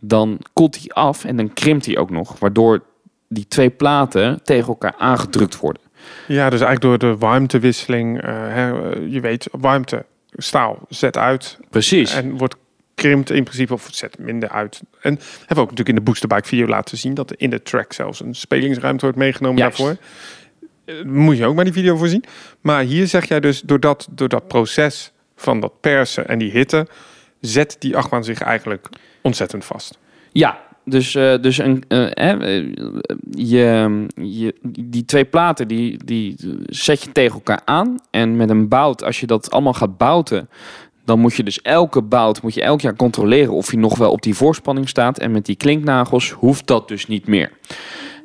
[0.00, 2.82] dan koelt die af en dan krimpt die ook nog, waardoor
[3.28, 5.82] die twee platen tegen elkaar aangedrukt worden.
[6.26, 8.22] Ja, dus eigenlijk door de warmtewisseling.
[8.22, 11.58] eh, hè, eh, je weet, warmte, staal, zet uit.
[11.70, 12.14] Precies.
[12.14, 12.56] En wordt
[12.94, 14.82] krimpt in principe of zet minder uit.
[15.00, 17.14] En hebben we ook natuurlijk in de Boosterbike video laten zien...
[17.14, 19.78] dat in de track zelfs een spelingsruimte wordt meegenomen Juist.
[19.78, 19.96] daarvoor.
[20.84, 22.24] Eh, moet je ook maar die video voorzien.
[22.60, 26.50] Maar hier zeg jij dus, door dat, door dat proces van dat persen en die
[26.50, 26.86] hitte...
[27.40, 28.88] zet die achtbaan zich eigenlijk
[29.22, 29.98] ontzettend vast.
[30.32, 32.64] Ja, dus, eh, dus een, eh, eh,
[33.30, 37.96] je, die twee platen die, die zet je tegen elkaar aan.
[38.10, 40.48] En met een bout, als je dat allemaal gaat bouten,
[41.04, 44.10] dan moet je dus elke bout moet je elk jaar controleren of hij nog wel
[44.10, 45.18] op die voorspanning staat.
[45.18, 47.52] En met die klinknagels hoeft dat dus niet meer.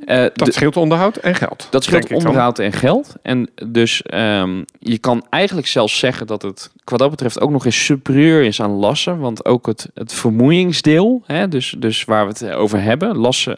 [0.05, 1.67] Eh, Dat scheelt onderhoud en geld.
[1.69, 3.15] dat scheelt onderhoud en geld.
[3.21, 7.65] En dus ehm, je kan eigenlijk zelfs zeggen dat het wat dat betreft ook nog
[7.65, 9.19] eens superieur is aan lassen.
[9.19, 13.57] Want ook het, het vermoeiingsdeel, hè, dus, dus waar we het over hebben, lassen,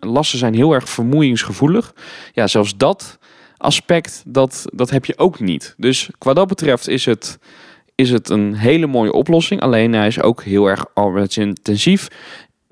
[0.00, 1.94] lassen zijn heel erg vermoeiingsgevoelig.
[2.32, 3.18] Ja, zelfs dat
[3.56, 5.74] aspect, dat, dat heb je ook niet.
[5.76, 7.38] Dus qua dat betreft is het,
[7.94, 9.60] is het een hele mooie oplossing.
[9.60, 12.08] Alleen hij is ook heel erg arbeidsintensief.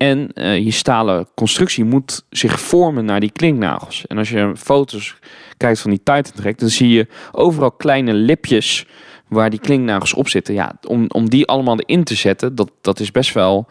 [0.01, 4.07] En eh, je stalen constructie moet zich vormen naar die klinknagels.
[4.07, 5.15] En als je foto's
[5.57, 8.85] kijkt van die Titan Track, dan zie je overal kleine lipjes
[9.27, 10.53] waar die klinknagels op zitten.
[10.53, 13.67] Ja, om, om die allemaal erin te zetten, dat, dat is best wel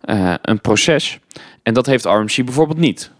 [0.00, 1.18] eh, een proces.
[1.62, 3.10] En dat heeft RMC bijvoorbeeld niet.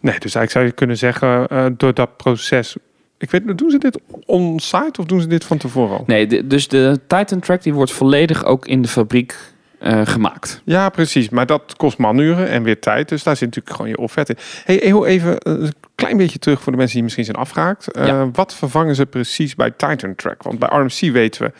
[0.00, 2.76] Nee, dus eigenlijk zou je kunnen zeggen, eh, door dat proces...
[3.18, 6.04] Ik weet, doen ze dit on-site of doen ze dit van tevoren al?
[6.06, 9.36] Nee, de- dus de Titan Track die wordt volledig ook in de fabriek
[9.80, 10.62] eh, gemaakt.
[10.64, 11.28] Ja, precies.
[11.28, 13.08] Maar dat kost manuren en weer tijd.
[13.08, 14.36] Dus daar zit natuurlijk gewoon je offert in.
[14.64, 17.92] Hey, heel even eh, een klein beetje terug voor de mensen die misschien zijn afgehaakt.
[17.92, 18.30] Eh, Ja.
[18.30, 20.42] Wat vervangen ze precies bij Titan Track?
[20.42, 21.52] Want bij RMC weten we,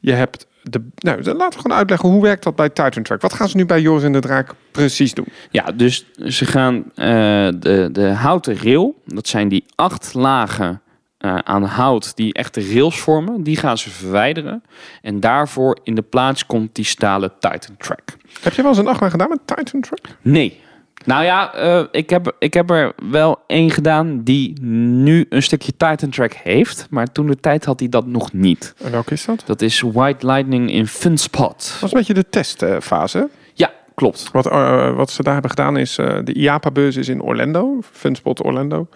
[0.00, 0.88] je hebt de...
[0.96, 3.20] Nou, laten we gewoon uitleggen, hoe werkt dat bij Titan Track?
[3.20, 5.26] Wat gaan ze nu bij Joris en de Draak precies doen?
[5.50, 10.82] Ja, dus ze gaan de, de houten rail, dat zijn die acht lagen
[11.24, 14.62] eh, aan hout die echt de rails vormen, die gaan ze verwijderen.
[15.02, 18.02] En daarvoor in de plaats komt die stalen Titan Track.
[18.40, 20.00] Heb je wel eens een achtbaan gedaan met Titan Track?
[20.22, 20.60] Nee.
[21.04, 25.76] Nou ja, eh, ik, heb, ik heb er wel één gedaan die nu een stukje
[25.76, 26.86] Titan Track heeft.
[26.90, 28.74] Maar toen de tijd had hij dat nog niet.
[28.82, 29.42] En welke is dat?
[29.46, 31.68] Dat is White Lightning in Funspot.
[31.72, 33.28] Dat was een beetje de testfase.
[33.54, 34.28] Ja, klopt.
[34.32, 38.88] Wat, eh, wat ze daar hebben gedaan is, de IAPA-beurs is in Orlando, Funspot Orlando.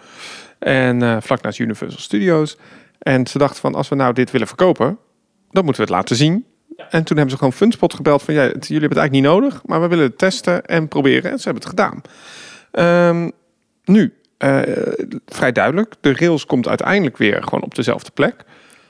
[0.59, 2.57] En eh, vlak naast Universal Studios.
[2.99, 4.99] En ze dachten van, als we nou dit willen verkopen,
[5.51, 6.44] dan moeten we het laten zien.
[6.77, 9.42] En toen hebben ze gewoon Funspot gebeld van, ja, het- jullie hebben het eigenlijk niet
[9.42, 11.31] nodig, maar we willen het testen en proberen.
[11.31, 12.03] En ze hebben het gedaan.
[12.71, 13.31] Ehm,
[13.85, 14.61] nu, eh,
[15.27, 18.35] vrij duidelijk, de rails komt uiteindelijk weer gewoon op dezelfde plek,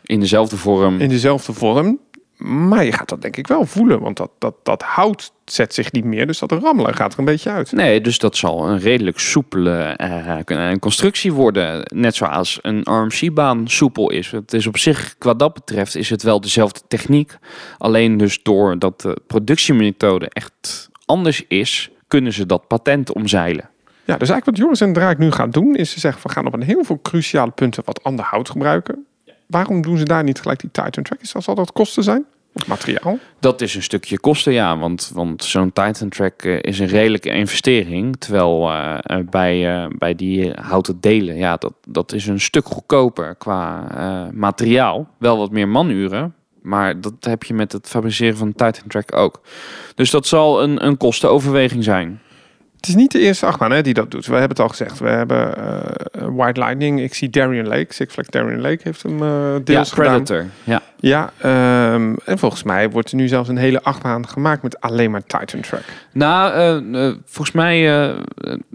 [0.02, 1.00] In dezelfde vorm.
[1.00, 1.98] in dezelfde vorm.
[2.38, 5.92] Maar je gaat dat denk ik wel voelen, want dat, dat, dat hout zet zich
[5.92, 7.72] niet meer, dus dat rammelen gaat er een beetje uit.
[7.72, 9.94] Nee, dus dat zal een redelijk soepele
[10.44, 11.82] een constructie worden.
[11.94, 14.30] Net zoals een RMC-baan soepel is.
[14.30, 17.38] Het is op zich, qua dat betreft, is het wel dezelfde techniek.
[17.78, 23.70] Alleen dus doordat de productiemethode echt anders is, kunnen ze dat patent omzeilen.
[24.04, 26.46] Ja, dus eigenlijk wat Joris en Draak nu gaan doen, is ze zeggen we gaan
[26.46, 29.06] op een heel veel cruciale punten wat ander hout gebruiken.
[29.48, 31.20] Waarom doen ze daar niet gelijk die Titan Track?
[31.20, 32.26] Is dat, zal dat kosten zijn?
[32.66, 33.18] Materiaal?
[33.40, 34.78] Dat is een stukje kosten, ja.
[34.78, 38.16] Want, want zo'n Titan Track eh, is een redelijke investering.
[38.16, 43.34] Terwijl eh, eh, bij, bij die houten delen, ja, dat, dat is een stuk goedkoper
[43.34, 43.86] qua
[44.34, 45.08] materiaal.
[45.18, 46.34] Wel wat meer manuren.
[46.62, 49.40] Maar dat heb je met het fabriceren van Titan Track ook.
[49.94, 52.20] Dus dat zal een, een kostenoverweging zijn.
[52.78, 54.26] Het is niet de eerste achtbaan hè, die dat doet.
[54.26, 54.98] We hebben het al gezegd.
[54.98, 57.00] We hebben eh, White Lightning.
[57.00, 57.94] Ik zie Darien Lake.
[57.94, 59.18] Six Flags Darien Lake heeft hem
[59.64, 60.22] deels ja, gedaan.
[60.24, 60.46] Predator.
[60.64, 60.82] Ja.
[61.00, 65.10] Ja, ehm, en volgens mij wordt er nu zelfs een hele achtbaan gemaakt met alleen
[65.10, 65.82] maar Titan Track.
[66.12, 66.52] Nou,
[66.92, 67.78] eh, volgens mij,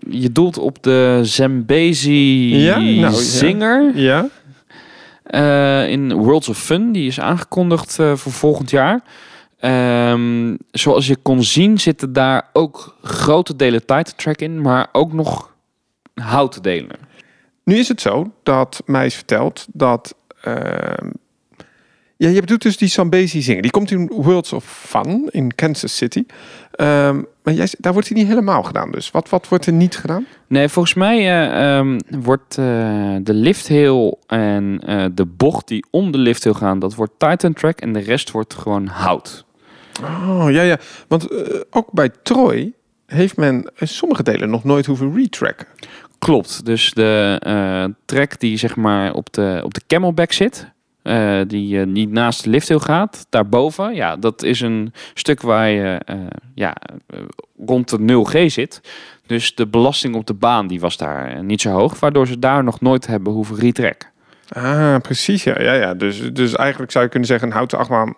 [0.10, 2.78] je doelt op de Zambezi Ja?
[2.78, 3.12] Nou, ja.
[3.12, 4.28] Zinger Ja?
[5.24, 6.92] eh, in Worlds of Fun.
[6.92, 9.02] Die is aangekondigd voor volgend jaar.
[9.64, 15.14] Ehm, zoals je kon zien zitten daar ook grote delen Titan Track in, maar ook
[15.14, 15.54] nog
[16.14, 16.98] houten delen.
[17.64, 20.16] Nu is het zo dat mij is verteld dat...
[20.42, 21.10] ehm,
[22.16, 23.62] ja, je bedoelt dus die Zambezi zingen.
[23.62, 26.26] Die komt in Worlds of Fun in Kansas City.
[26.72, 29.12] Ehm, maar jij, daar wordt hij niet helemaal gedaan dus.
[29.12, 30.26] Wat, wat wordt er niet gedaan?
[30.48, 32.66] Nee, volgens mij eh, wordt eh,
[33.22, 37.80] de lifthill en eh, de bocht die om de lifthill gaan, dat wordt Titan Track
[37.80, 39.46] en de rest wordt gewoon hout.
[40.02, 40.78] Oh, ja, ja.
[41.08, 42.74] Want eh, ook bij Troy
[43.06, 45.68] heeft men sommige delen nog nooit hoeven retracken.
[46.20, 46.66] Klopt.
[46.66, 51.80] Dus de eh, track die zeg maar op de, op de camelback zit, eh, die
[51.80, 56.02] niet naast de lifthill gaat, daarboven, ja, dat is een stuk waar je
[56.56, 56.76] ja,
[57.66, 58.82] rond de 0G zit.
[59.26, 62.64] Dus de belasting op de baan die was daar niet zo hoog, waardoor ze daar
[62.64, 64.12] nog nooit hebben hoeven retracken.
[64.50, 65.44] Ah, precies.
[65.44, 65.94] Ja, ja, ja.
[65.94, 68.16] Dus, dus eigenlijk zou je kunnen zeggen, een houten achtbaan,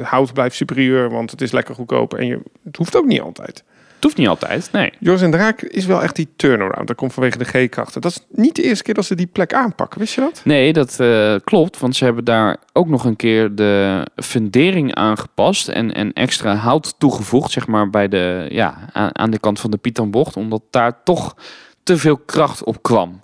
[0.00, 2.14] hout blijft superieur, want het is lekker goedkoop.
[2.14, 3.64] En je, het hoeft ook niet altijd.
[4.02, 4.92] Het hoeft niet altijd, nee.
[4.98, 6.86] Joris en Draak is wel echt die turnaround.
[6.86, 8.00] Dat komt vanwege de G-krachten.
[8.00, 9.98] Dat is niet de eerste keer dat ze die plek aanpakken.
[9.98, 10.40] Wist je dat?
[10.44, 15.68] Nee, dat eh, klopt, want ze hebben daar ook nog een keer de fundering aangepast
[15.68, 19.70] en, en extra hout toegevoegd, zeg maar, bij de, ja, aan, aan de kant van
[19.70, 21.36] de Pythonbocht, omdat daar toch
[21.82, 23.21] te veel kracht op kwam.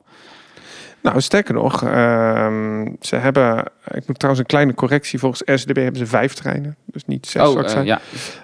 [1.02, 5.96] Nou, sterker nog, ehm, ze hebben, ik moet trouwens een kleine correctie, volgens RCDB hebben
[5.96, 6.76] ze vijf treinen.
[6.84, 7.84] Dus niet zes, ik eh, zijn.
[7.86, 8.00] ja.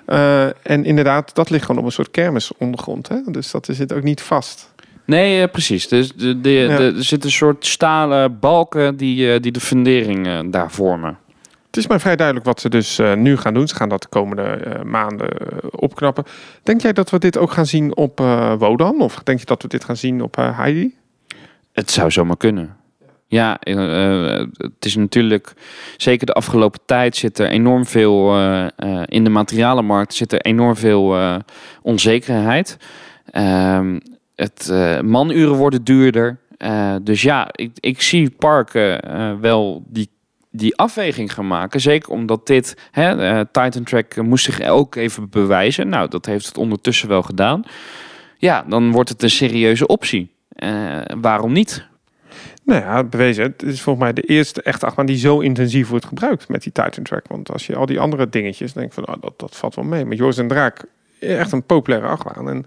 [0.07, 3.09] Eh, en inderdaad, dat ligt gewoon op een soort kermis ondergrond.
[3.09, 3.17] Hè?
[3.27, 4.73] Dus dat zit ook niet vast.
[5.05, 5.89] Nee, eh, precies.
[5.89, 6.77] Dus de, de, Ja.
[6.77, 11.19] de- er zitten een soort stalen balken die, die de fundering daar vormen.
[11.67, 13.69] Het is mij vrij duidelijk wat ze dus nu gaan doen.
[13.69, 15.29] Ze gaan dat de komende maanden
[15.71, 16.25] opknappen.
[16.63, 18.19] Denk jij dat we dit ook gaan zien op
[18.59, 19.01] Wodan?
[19.01, 20.95] Of denk je dat we dit gaan zien op Heidi?
[21.75, 22.77] Het zou zomaar kunnen.
[23.27, 25.53] Ja, eh, eh, het is natuurlijk,
[25.97, 30.77] zeker de afgelopen tijd zit er enorm veel, eh, in de materialenmarkt zit er enorm
[30.77, 31.17] veel
[31.83, 32.77] onzekerheid.
[33.31, 33.99] Ehm,
[34.35, 34.73] het,
[35.05, 36.39] manuren worden duurder.
[37.03, 39.01] Dus ja, ik, ik zie parken
[39.41, 40.11] wel die,
[40.51, 41.81] die afweging gaan maken.
[41.81, 45.89] Zeker omdat dit, hè, Titan Track moest zich ook even bewijzen.
[45.89, 47.63] Nou, dat heeft het ondertussen wel gedaan.
[48.39, 50.34] Ja, dan wordt het een serieuze optie.
[50.65, 51.87] Eh, waarom niet?
[52.65, 53.45] Nou ja, bewezen.
[53.45, 56.73] Het is volgens mij de eerste echte achtbaan die zo intensief wordt gebruikt met die
[56.73, 57.29] Titan Track.
[57.29, 60.05] Want als je al die andere dingetjes denkt van, oh, dat, dat valt wel mee.
[60.05, 60.85] Maar Joris en Draak,
[61.21, 62.49] echt een populaire achtbaan.
[62.49, 62.67] En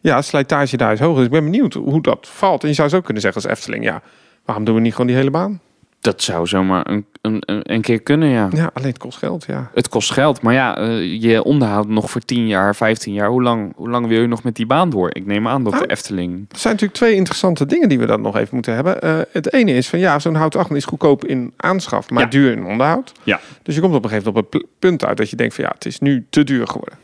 [0.00, 1.16] ja, slijtage daar is hoog.
[1.16, 2.62] Dus ik ben benieuwd hoe dat valt.
[2.62, 4.02] En je zou zo kunnen zeggen als Efteling, ja,
[4.44, 5.60] waarom doen we niet gewoon die hele baan?
[6.00, 8.48] Dat zou zomaar een, een, een keer kunnen, ja.
[8.52, 9.70] Ja, alleen het kost geld, ja.
[9.74, 13.28] Het kost geld, maar ja, eh, je onderhoudt nog voor 10 jaar, 15 jaar.
[13.28, 15.08] Hoe lang, hoe lang wil je nog met die baan door?
[15.14, 16.32] Ik neem aan dat Nou, de Efteling...
[16.50, 19.00] Er zijn natuurlijk twee interessante dingen die we dan nog even moeten hebben.
[19.02, 22.28] Eh, het ene is van ja, zo'n houten achtbaan is goedkoop in aanschaf, maar Ja.
[22.28, 23.12] duur in onderhoud.
[23.22, 23.40] Ja.
[23.62, 25.54] Dus je komt op een gegeven moment op het pu- punt uit dat je denkt
[25.54, 26.98] van ja, het is nu te duur geworden.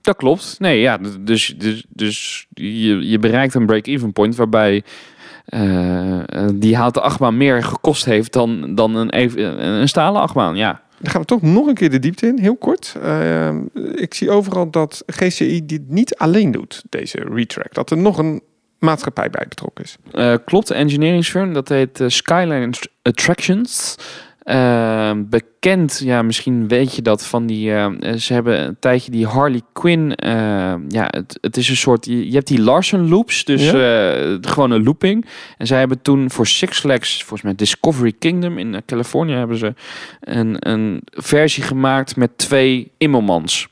[0.00, 0.56] Dat klopt.
[0.58, 4.82] Nee, ja, dus, dus, dus je, je bereikt een break-even point waarbij
[6.54, 10.56] die houten achtbaan meer gekost heeft dan, dan een, even- een stalen achtbaan.
[10.56, 12.96] Ja, Dan gaan we toch nog een keer de diepte in, heel kort.
[13.02, 13.48] Eh,
[13.94, 17.74] ik zie overal dat GCI dit niet alleen doet, deze retrack.
[17.74, 18.42] Dat er nog een
[18.78, 19.96] maatschappij bij betrokken is.
[20.12, 22.70] Eh, klopt, de engineeringsfirm, dat heet eh, Skyline
[23.02, 23.96] Attractions.
[24.50, 27.72] Eh, bekend, ja, misschien weet je dat van die.
[27.74, 30.14] eh, ze hebben een tijdje die Harley Quinn.
[30.14, 32.04] eh, ja, het, het is een soort.
[32.06, 35.26] Je, hebt die Larson loops, dus eh, gewoon een looping.
[35.58, 39.56] En zij hebben toen voor Six Flags, volgens mij Discovery Kingdom in eh, Californië, hebben
[39.56, 39.74] ze
[40.20, 43.68] een, een versie gemaakt met twee Immelmans.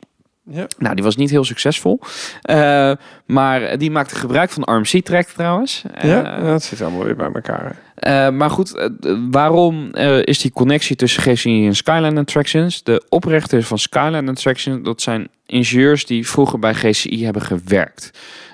[0.50, 0.66] Ja.
[0.78, 2.00] Nou, die was niet heel succesvol.
[2.42, 2.92] Eh,
[3.26, 5.82] maar die maakte gebruik van RMC-track trouwens.
[6.02, 7.64] ja, dat zit allemaal weer bij elkaar.
[7.64, 7.86] hè.
[7.98, 8.88] Eh, maar goed, eh,
[9.30, 12.82] waarom eh, is die connectie tussen GCI en Skyline Attractions?
[12.82, 18.10] De oprichters van Skyline Attractions, dat zijn ingenieurs die vroeger bij GCI hebben gewerkt.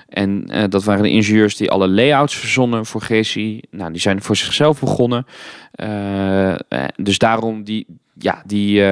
[0.09, 3.61] En dat waren de ingenieurs die alle layouts verzonnen voor GCI.
[3.71, 5.25] Nou, die zijn voor zichzelf begonnen.
[6.95, 8.83] Dus daarom die, ja, die,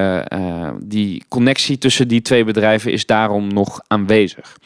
[0.83, 4.57] die connectie tussen die twee bedrijven is daarom nog aanwezig.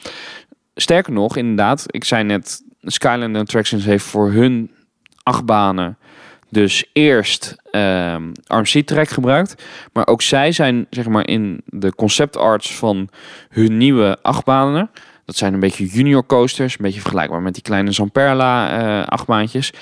[0.76, 4.72] Sterker nog, inderdaad, ik zei net, Skyline Attractions heeft voor hun
[5.28, 5.98] achtbanen
[6.50, 9.64] dus eerst ehm RMC-track gebruikt.
[9.94, 13.10] Maar ook zij zijn zeg maar in de concept arts van
[13.50, 14.90] hun nieuwe achtbanen.
[15.26, 19.74] Dat zijn een beetje junior coasters, een beetje vergelijkbaar met die kleine Zamperla eh achtbaantjes.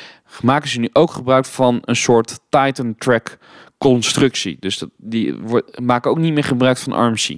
[0.42, 3.38] Maken ze nu ook gebruik van een soort Titan track
[3.78, 4.58] constructie.
[4.60, 7.38] Dus dat, die wordt, maken ook niet meer gebruik van RMC.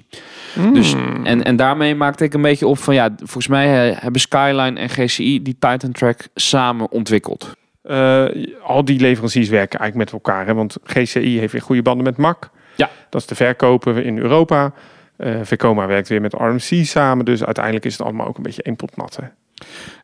[0.72, 1.26] Dus, Hmm.
[1.26, 4.80] en, en daarmee maakte ik een beetje op van ja, volgens mij eh, hebben Skyline
[4.80, 7.56] en GCI die Titan track samen ontwikkeld.
[7.88, 8.24] Eh,
[8.62, 10.46] al die leveranciers werken eigenlijk met elkaar.
[10.46, 10.54] Hè?
[10.54, 12.50] Want GCI heeft weer goede banden met MAC.
[12.76, 12.90] Ja.
[13.10, 14.72] Dat is de verkoper in Europa.
[15.16, 17.24] Eh Vekoma werkt weer met RMC samen.
[17.24, 19.18] Dus uiteindelijk is het allemaal ook een beetje één pot nat.
[19.22, 19.26] Hè?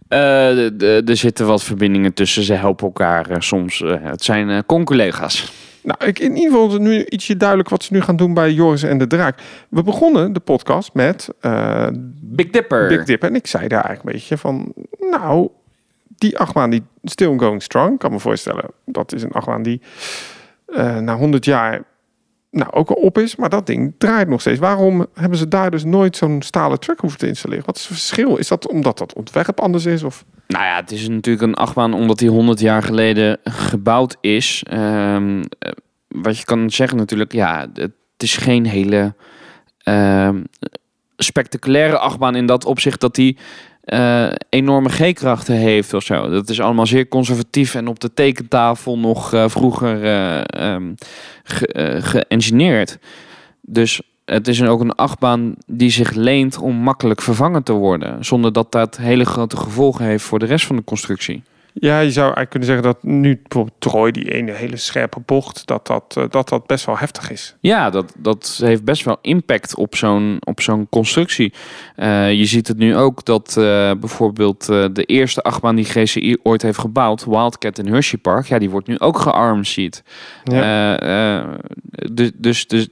[0.08, 2.42] Eh, er zitten wat verbindingen tussen.
[2.42, 3.82] Ze helpen elkaar soms.
[3.86, 5.52] het zijn uh, con-collega's.
[5.82, 8.34] Nou, ik, in ieder geval is het nu ietsje duidelijk wat ze nu gaan doen
[8.34, 9.38] bij Joris en de Draak.
[9.68, 11.28] We begonnen de podcast met
[12.20, 12.88] Big Dipper.
[12.88, 13.22] Big Dip.
[13.22, 14.72] En ik zei daar eigenlijk een beetje van,
[15.10, 15.48] nou,
[16.16, 17.98] die achtbaan die still going strong.
[17.98, 19.80] Kan me voorstellen, dat is een achtbaan die
[20.66, 21.82] eh, na 100 jaar
[22.50, 23.36] nou, ook al op is.
[23.36, 24.58] Maar dat ding draait nog steeds.
[24.58, 27.64] Waarom hebben ze daar dus nooit zo'n stalen truck hoeven te installeren?
[27.66, 28.36] Wat is het verschil?
[28.36, 30.02] Is dat omdat dat ontwerp anders is?
[30.02, 30.24] Of?
[30.46, 34.62] Nou ja, het is natuurlijk een achtbaan omdat die 100 jaar geleden gebouwd is.
[34.68, 35.70] Ehm, eh,
[36.08, 39.14] wat je kan zeggen natuurlijk, ja, het is geen hele
[39.78, 40.42] ehm,
[41.16, 43.38] spectaculaire achtbaan in dat opzicht dat die
[43.84, 46.28] eh, enorme G-krachten heeft of zo.
[46.28, 50.40] Dat is allemaal zeer conservatief en op de tekentafel nog eh, vroeger eh,
[50.74, 50.92] ehm,
[51.44, 52.98] ge- eh, geëngineerd.
[53.60, 58.24] Dus het is ook een achtbaan die zich leent om makkelijk vervangen te worden.
[58.24, 61.42] Zonder dat dat hele grote gevolgen heeft voor de rest van de constructie.
[61.76, 65.66] Ja, je zou eigenlijk kunnen zeggen dat nu bijvoorbeeld Troy, die ene hele scherpe bocht,
[65.66, 67.56] dat dat, eh, dat, dat best wel heftig is.
[67.60, 71.52] Ja, dat, dat heeft best wel impact op zo'n, op zo'n constructie.
[71.96, 76.62] Eh, je ziet het nu ook dat eh, bijvoorbeeld de eerste achtbaan die GCI ooit
[76.62, 80.02] heeft gebouwd, Wildcat in Hershey Park, ja, die wordt nu ook gearmseed.
[80.44, 81.58] Ja.
[82.12, 82.88] Dus, dus, dus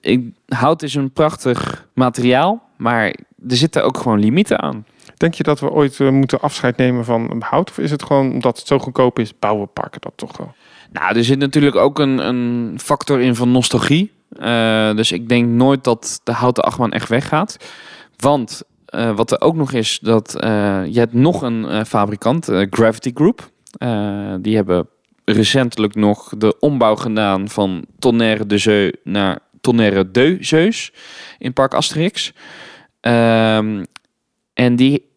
[0.00, 3.04] ik, hout is een prachtig materiaal, maar
[3.48, 4.84] er zitten ook gewoon limieten aan.
[5.20, 7.70] Denk je dat we ooit eh, moeten afscheid nemen van hout?
[7.70, 10.52] Of is het gewoon omdat het zo goedkoop is, bouwen parken dat toch wel?
[10.92, 14.12] Nou, er zit natuurlijk ook een, een factor in van nostalgie.
[14.38, 17.56] Eh, dus ik denk nooit dat de houten achtbaan echt weggaat.
[18.16, 20.36] Want eh, wat er ook nog is, dat
[20.90, 23.50] je hebt nog een fabrikant, Gravity Group.
[24.42, 24.88] Die hebben
[25.24, 30.92] recentelijk nog de ombouw gedaan van Tonnerre de Zeu naar Tonnerre de Zeus
[31.38, 32.32] in Park Asterix.
[33.00, 33.84] Ehm,
[34.54, 35.08] en die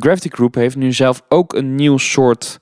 [0.00, 2.58] Gravity Group heeft nu zelf ook een nieuw soort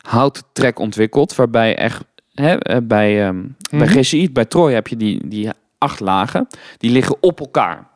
[0.00, 1.34] houten trek ontwikkeld.
[1.34, 3.98] Waarbij echt hè, eh, bij, ehm, bij Mhm.
[3.98, 6.46] GCI, bij Troy heb je die, die acht lagen.
[6.78, 7.86] Die liggen op elkaar.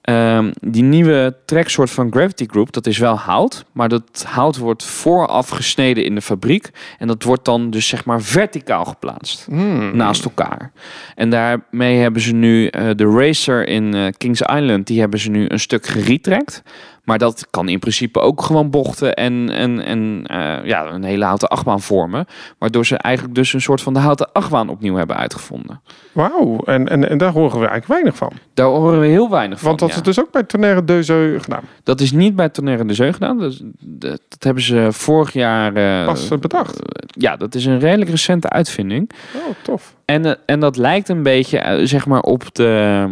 [0.00, 3.64] Ehm, die nieuwe treksoort van Gravity Group, dat is wel hout.
[3.72, 6.70] Maar dat hout wordt vooraf gesneden in de fabriek.
[6.98, 9.44] En dat wordt dan dus zeg maar verticaal geplaatst.
[9.44, 9.96] Hmm.
[9.96, 10.72] Naast elkaar.
[11.14, 14.86] En daarmee hebben ze nu eh, de Racer in eh, Kings Island.
[14.86, 16.62] Die hebben ze nu een stuk geretrekt.
[17.04, 21.24] Maar dat kan in principe ook gewoon bochten en, en, en eh, ja, een hele
[21.24, 22.26] houten achtbaan vormen.
[22.58, 25.80] Waardoor ze eigenlijk dus een soort van de houten achtbaan opnieuw hebben uitgevonden.
[26.12, 28.32] Wauw, en, en, en daar horen we eigenlijk weinig van.
[28.54, 29.68] Daar horen we heel weinig van.
[29.68, 29.94] Want dat ja.
[29.96, 31.62] is dus ook bij Tonnerre de Zeu gedaan.
[31.82, 33.38] Dat is niet bij Tonnerre de Zeu gedaan.
[33.38, 35.74] Dat, is- dat, dat hebben ze vorig jaar...
[35.74, 36.78] eh, Pas eh, bedacht.
[37.06, 39.10] ja, dat is een redelijk recente uitvinding.
[39.34, 39.94] Oh, tof.
[40.04, 43.06] En, eh, en dat lijkt een beetje, eh, zeg maar, op de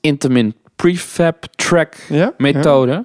[0.00, 1.96] Intamin prefab track
[2.38, 3.04] methode.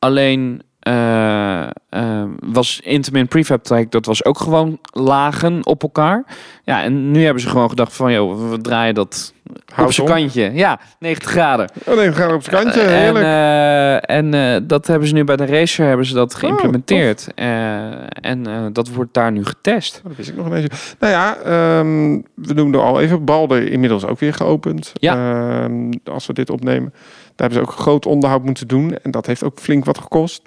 [0.00, 6.24] Alleen eh, eh, was Intamin prefab track, dat was ook gewoon lagen op elkaar.
[6.64, 9.32] Ja, en nu hebben ze gewoon gedacht van, joh, we draaien dat
[9.74, 10.50] Hout op zijn kantje.
[10.54, 11.70] Ja, 90 graden.
[11.86, 12.80] Oh nee, we gaan op zijn kantje.
[12.80, 13.24] Eh, Heerlijk.
[13.24, 17.28] En, en dat hebben ze nu bij de racer hebben ze dat geïmplementeerd.
[17.34, 17.90] Eh,
[18.20, 19.96] en dat wordt daar nu getest.
[19.96, 20.94] Oh, dat wist ik nog ineens.
[20.98, 24.92] Nou ja, ehm, we noemden al even Balder inmiddels ook weer geopend.
[25.00, 26.90] Ehm, als we dit opnemen.
[26.90, 28.96] Daar hebben ze ook groot onderhoud moeten doen.
[29.02, 30.42] En dat heeft ook flink wat gekost.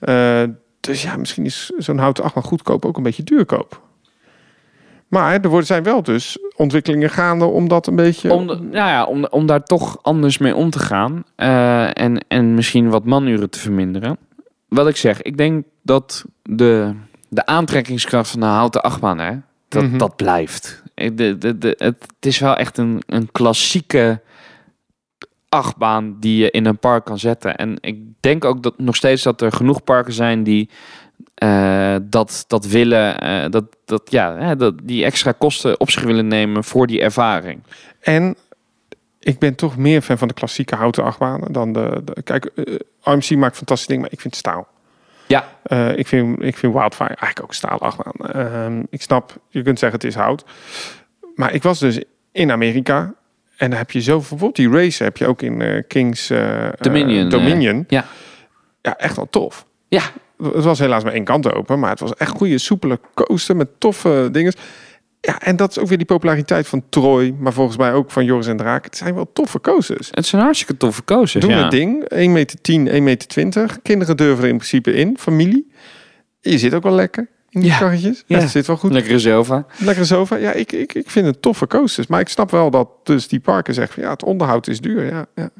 [0.00, 0.42] Eh,
[0.80, 3.86] dus ja, misschien is zo'n houten achtbaan goedkoop ook een beetje duurkoop.
[5.08, 8.32] Maar er zijn wel dus ontwikkelingen gaande om dat een beetje...
[8.32, 11.24] Om, nou ja, om, om daar toch anders mee om te gaan.
[11.36, 14.18] eh, en, en misschien wat manuren te verminderen.
[14.68, 16.94] Wat ik zeg, ik denk dat de,
[17.28, 19.32] de aantrekkingskracht van de houten achtbaan, hè,
[19.68, 19.98] dat, Mhm.
[19.98, 20.82] dat blijft.
[20.94, 24.20] De, de, de, het, het is wel echt een, een klassieke
[25.48, 27.56] achtbaan die je in een park kan zetten.
[27.56, 30.70] En ik denk ook dat nog steeds dat er genoeg parken zijn die
[31.34, 36.02] eh, dat, dat willen, eh, dat, dat, ja, hè, dat die extra kosten op zich
[36.02, 37.62] willen nemen voor die ervaring.
[38.00, 38.36] En
[39.20, 42.02] ik ben toch meer fan van de klassieke houten achtbanen dan de...
[42.04, 42.50] de kijk,
[43.02, 44.68] RMC maakt fantastische dingen, maar ik vind staal.
[45.26, 45.44] Ja.
[45.94, 48.30] Ik, vind, ik vind Wildfire eigenlijk ook staal achtbaan.
[48.32, 50.44] Ehm, ik snap, je kunt zeggen het is hout.
[51.34, 53.14] Maar ik was dus in Amerika.
[53.58, 56.68] En dan heb je zo bijvoorbeeld die race heb je ook in eh, Kings eh,
[56.80, 57.84] Dominion, Dominion.
[57.88, 58.04] ja.
[58.82, 59.66] Ja, echt wel tof.
[59.88, 60.02] Ja,
[60.42, 63.68] Het was helaas maar één kant open, maar het was echt goede, soepele coaster met
[63.78, 64.52] toffe dingen.
[65.20, 68.24] Ja, en dat is ook weer die populariteit van Troy, maar volgens mij ook van
[68.24, 68.84] Joris en Draak.
[68.84, 70.08] Het zijn wel toffe coasters.
[70.10, 71.44] het zijn hartstikke toffe coasters.
[71.44, 71.62] Doen ja.
[71.62, 73.82] het ding, 1 meter 10, 1 meter 20.
[73.82, 75.72] Kinderen durven er in principe in, familie.
[76.40, 77.78] Je zit ook wel lekker in die Ja.
[77.78, 78.24] karretjes.
[78.26, 78.38] Ja.
[78.38, 78.92] Het zit wel goed.
[78.92, 79.66] Lekkere sofa.
[79.78, 80.36] Lekkere sofa.
[80.36, 82.06] Ja, ik, ik, ik vind het toffe coasters.
[82.06, 85.04] Maar ik snap wel dat dus die parken zeggen van ja, het onderhoud is duur.
[85.04, 85.50] Ja, ja.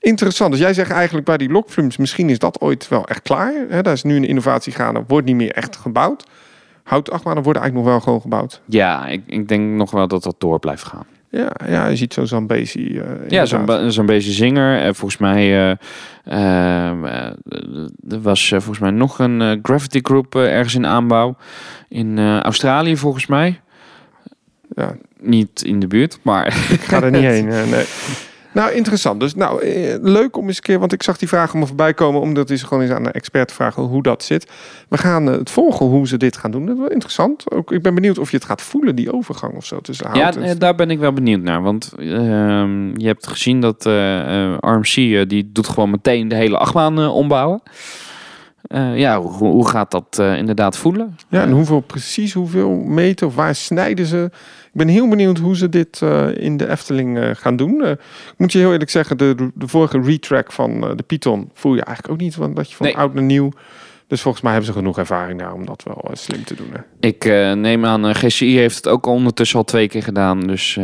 [0.00, 0.50] Interessant.
[0.50, 3.52] Dus jij zegt eigenlijk bij die lokflums, misschien is dat ooit wel echt klaar.
[3.68, 6.26] Hè, daar is nu een innovatie gaande, wordt niet meer echt gebouwd.
[6.82, 8.60] Houtachtbanen worden eigenlijk nog wel gewoon gebouwd.
[8.66, 11.06] Ja, ik, ik denk nog wel dat dat door blijft gaan.
[11.34, 12.98] Ja, ja je ziet zo'n Zambezi.
[12.98, 13.44] eh, Ja,
[13.90, 14.78] zo'n beetje zinger.
[14.80, 15.70] En volgens mij eh,
[16.24, 17.32] eh, eh,
[18.08, 21.36] er was eh, volgens mij nog een eh, Gravity Group eh, ergens in aanbouw.
[21.88, 23.60] In eh, Australië volgens mij.
[24.74, 27.48] Ja, Niet in de buurt, maar ik ga er niet heen.
[27.48, 27.84] eh, nee.
[28.52, 29.20] Nou, interessant.
[29.20, 31.94] Dus nou, eh, leuk om eens een keer, want ik zag die vraag allemaal voorbij
[31.94, 34.50] komen, omdat is gewoon eens aan de expert te vragen hoe dat zit.
[34.88, 36.66] We gaan eh, het volgen hoe ze dit gaan doen.
[36.66, 37.50] Dat is wel interessant.
[37.50, 40.16] Ook, ik ben benieuwd of je het gaat voelen, die overgang of zo tussen hout
[40.16, 41.62] ja, en eh, daar ben ik wel benieuwd naar.
[41.62, 46.98] Want ehm, je hebt gezien dat eh, RMC die doet gewoon meteen de hele achtbaan
[46.98, 47.62] ombouwen.
[48.94, 51.16] Ja, hoe, hoe gaat dat inderdaad voelen?
[51.28, 54.30] Ja, en hoeveel precies, hoeveel meter, of waar snijden ze?
[54.72, 57.82] Ik ben heel benieuwd hoe ze dit eh, in de Efteling eh, gaan doen.
[57.84, 61.74] Eh, ik moet je heel eerlijk zeggen, de, de vorige retrack van de Python voel
[61.74, 62.96] je eigenlijk ook niet, want dat je van Nee.
[62.96, 63.50] oud naar nieuw.
[64.12, 66.68] Dus volgens mij hebben ze genoeg ervaring daar om dat wel eh, slim te doen.
[66.72, 67.08] Hè.
[67.08, 70.40] Ik eh, neem aan, eh, GCI heeft het ook ondertussen al twee keer gedaan.
[70.40, 70.78] Dus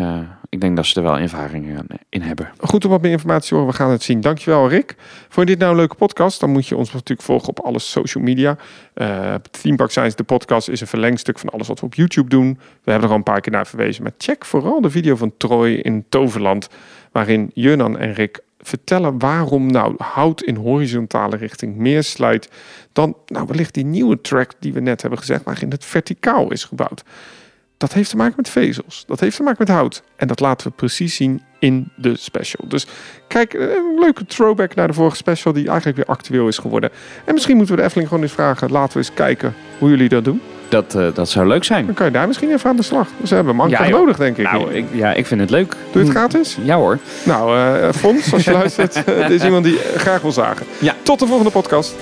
[0.49, 2.51] ik denk dat ze er wel ervaring in- in hebben.
[2.61, 3.71] Goed om wat meer informatie te horen.
[3.71, 4.21] We gaan het zien.
[4.21, 4.95] Dankjewel, Rick.
[5.29, 6.41] Vond je dit nou een leuke podcast?
[6.41, 8.57] Dan moet je ons natuurlijk volgen op alle social media.
[8.95, 12.29] Eh Theme Park Science, de podcast, is een verlengstuk van alles wat we op YouTube
[12.29, 12.59] doen.
[12.85, 14.03] We hebben er al een paar keer naar verwezen.
[14.03, 16.69] Maar check vooral de video van Troy in Toverland.
[17.13, 22.51] Waarin Jurnan en Rick vertellen waarom nou hout in horizontale richting meer sluit
[22.93, 26.65] dan nou wellicht die nieuwe track die we net hebben gezegd, waarin het verticaal is
[26.65, 27.03] gebouwd.
[27.77, 29.05] Dat heeft te maken met vezels.
[29.07, 30.03] Dat heeft te maken met hout.
[30.17, 32.69] En dat laten we precies zien in de special.
[32.69, 32.87] Dus
[33.29, 36.91] kijk, een leuke throwback naar de vorige special die eigenlijk weer actueel is geworden.
[37.25, 38.71] En misschien moeten we de Efteling gewoon eens vragen.
[38.71, 40.41] Laten we eens kijken hoe jullie dat doen.
[40.69, 41.87] Dat, eh, dat zou leuk zijn.
[41.87, 43.07] Dan kan je daar misschien even aan de slag.
[43.17, 43.99] We hebben een man Ja, joh.
[43.99, 44.53] nodig, denk ik.
[44.53, 45.71] Nou, ik, ja, ik vind het leuk.
[45.93, 46.57] Doe je het gratis?
[46.63, 46.99] Ja hoor.
[47.23, 50.67] Nou, eh Fons, als je luistert, dit is iemand die graag wil zagen.
[50.79, 50.95] Ja.
[51.03, 51.95] Tot de volgende podcast.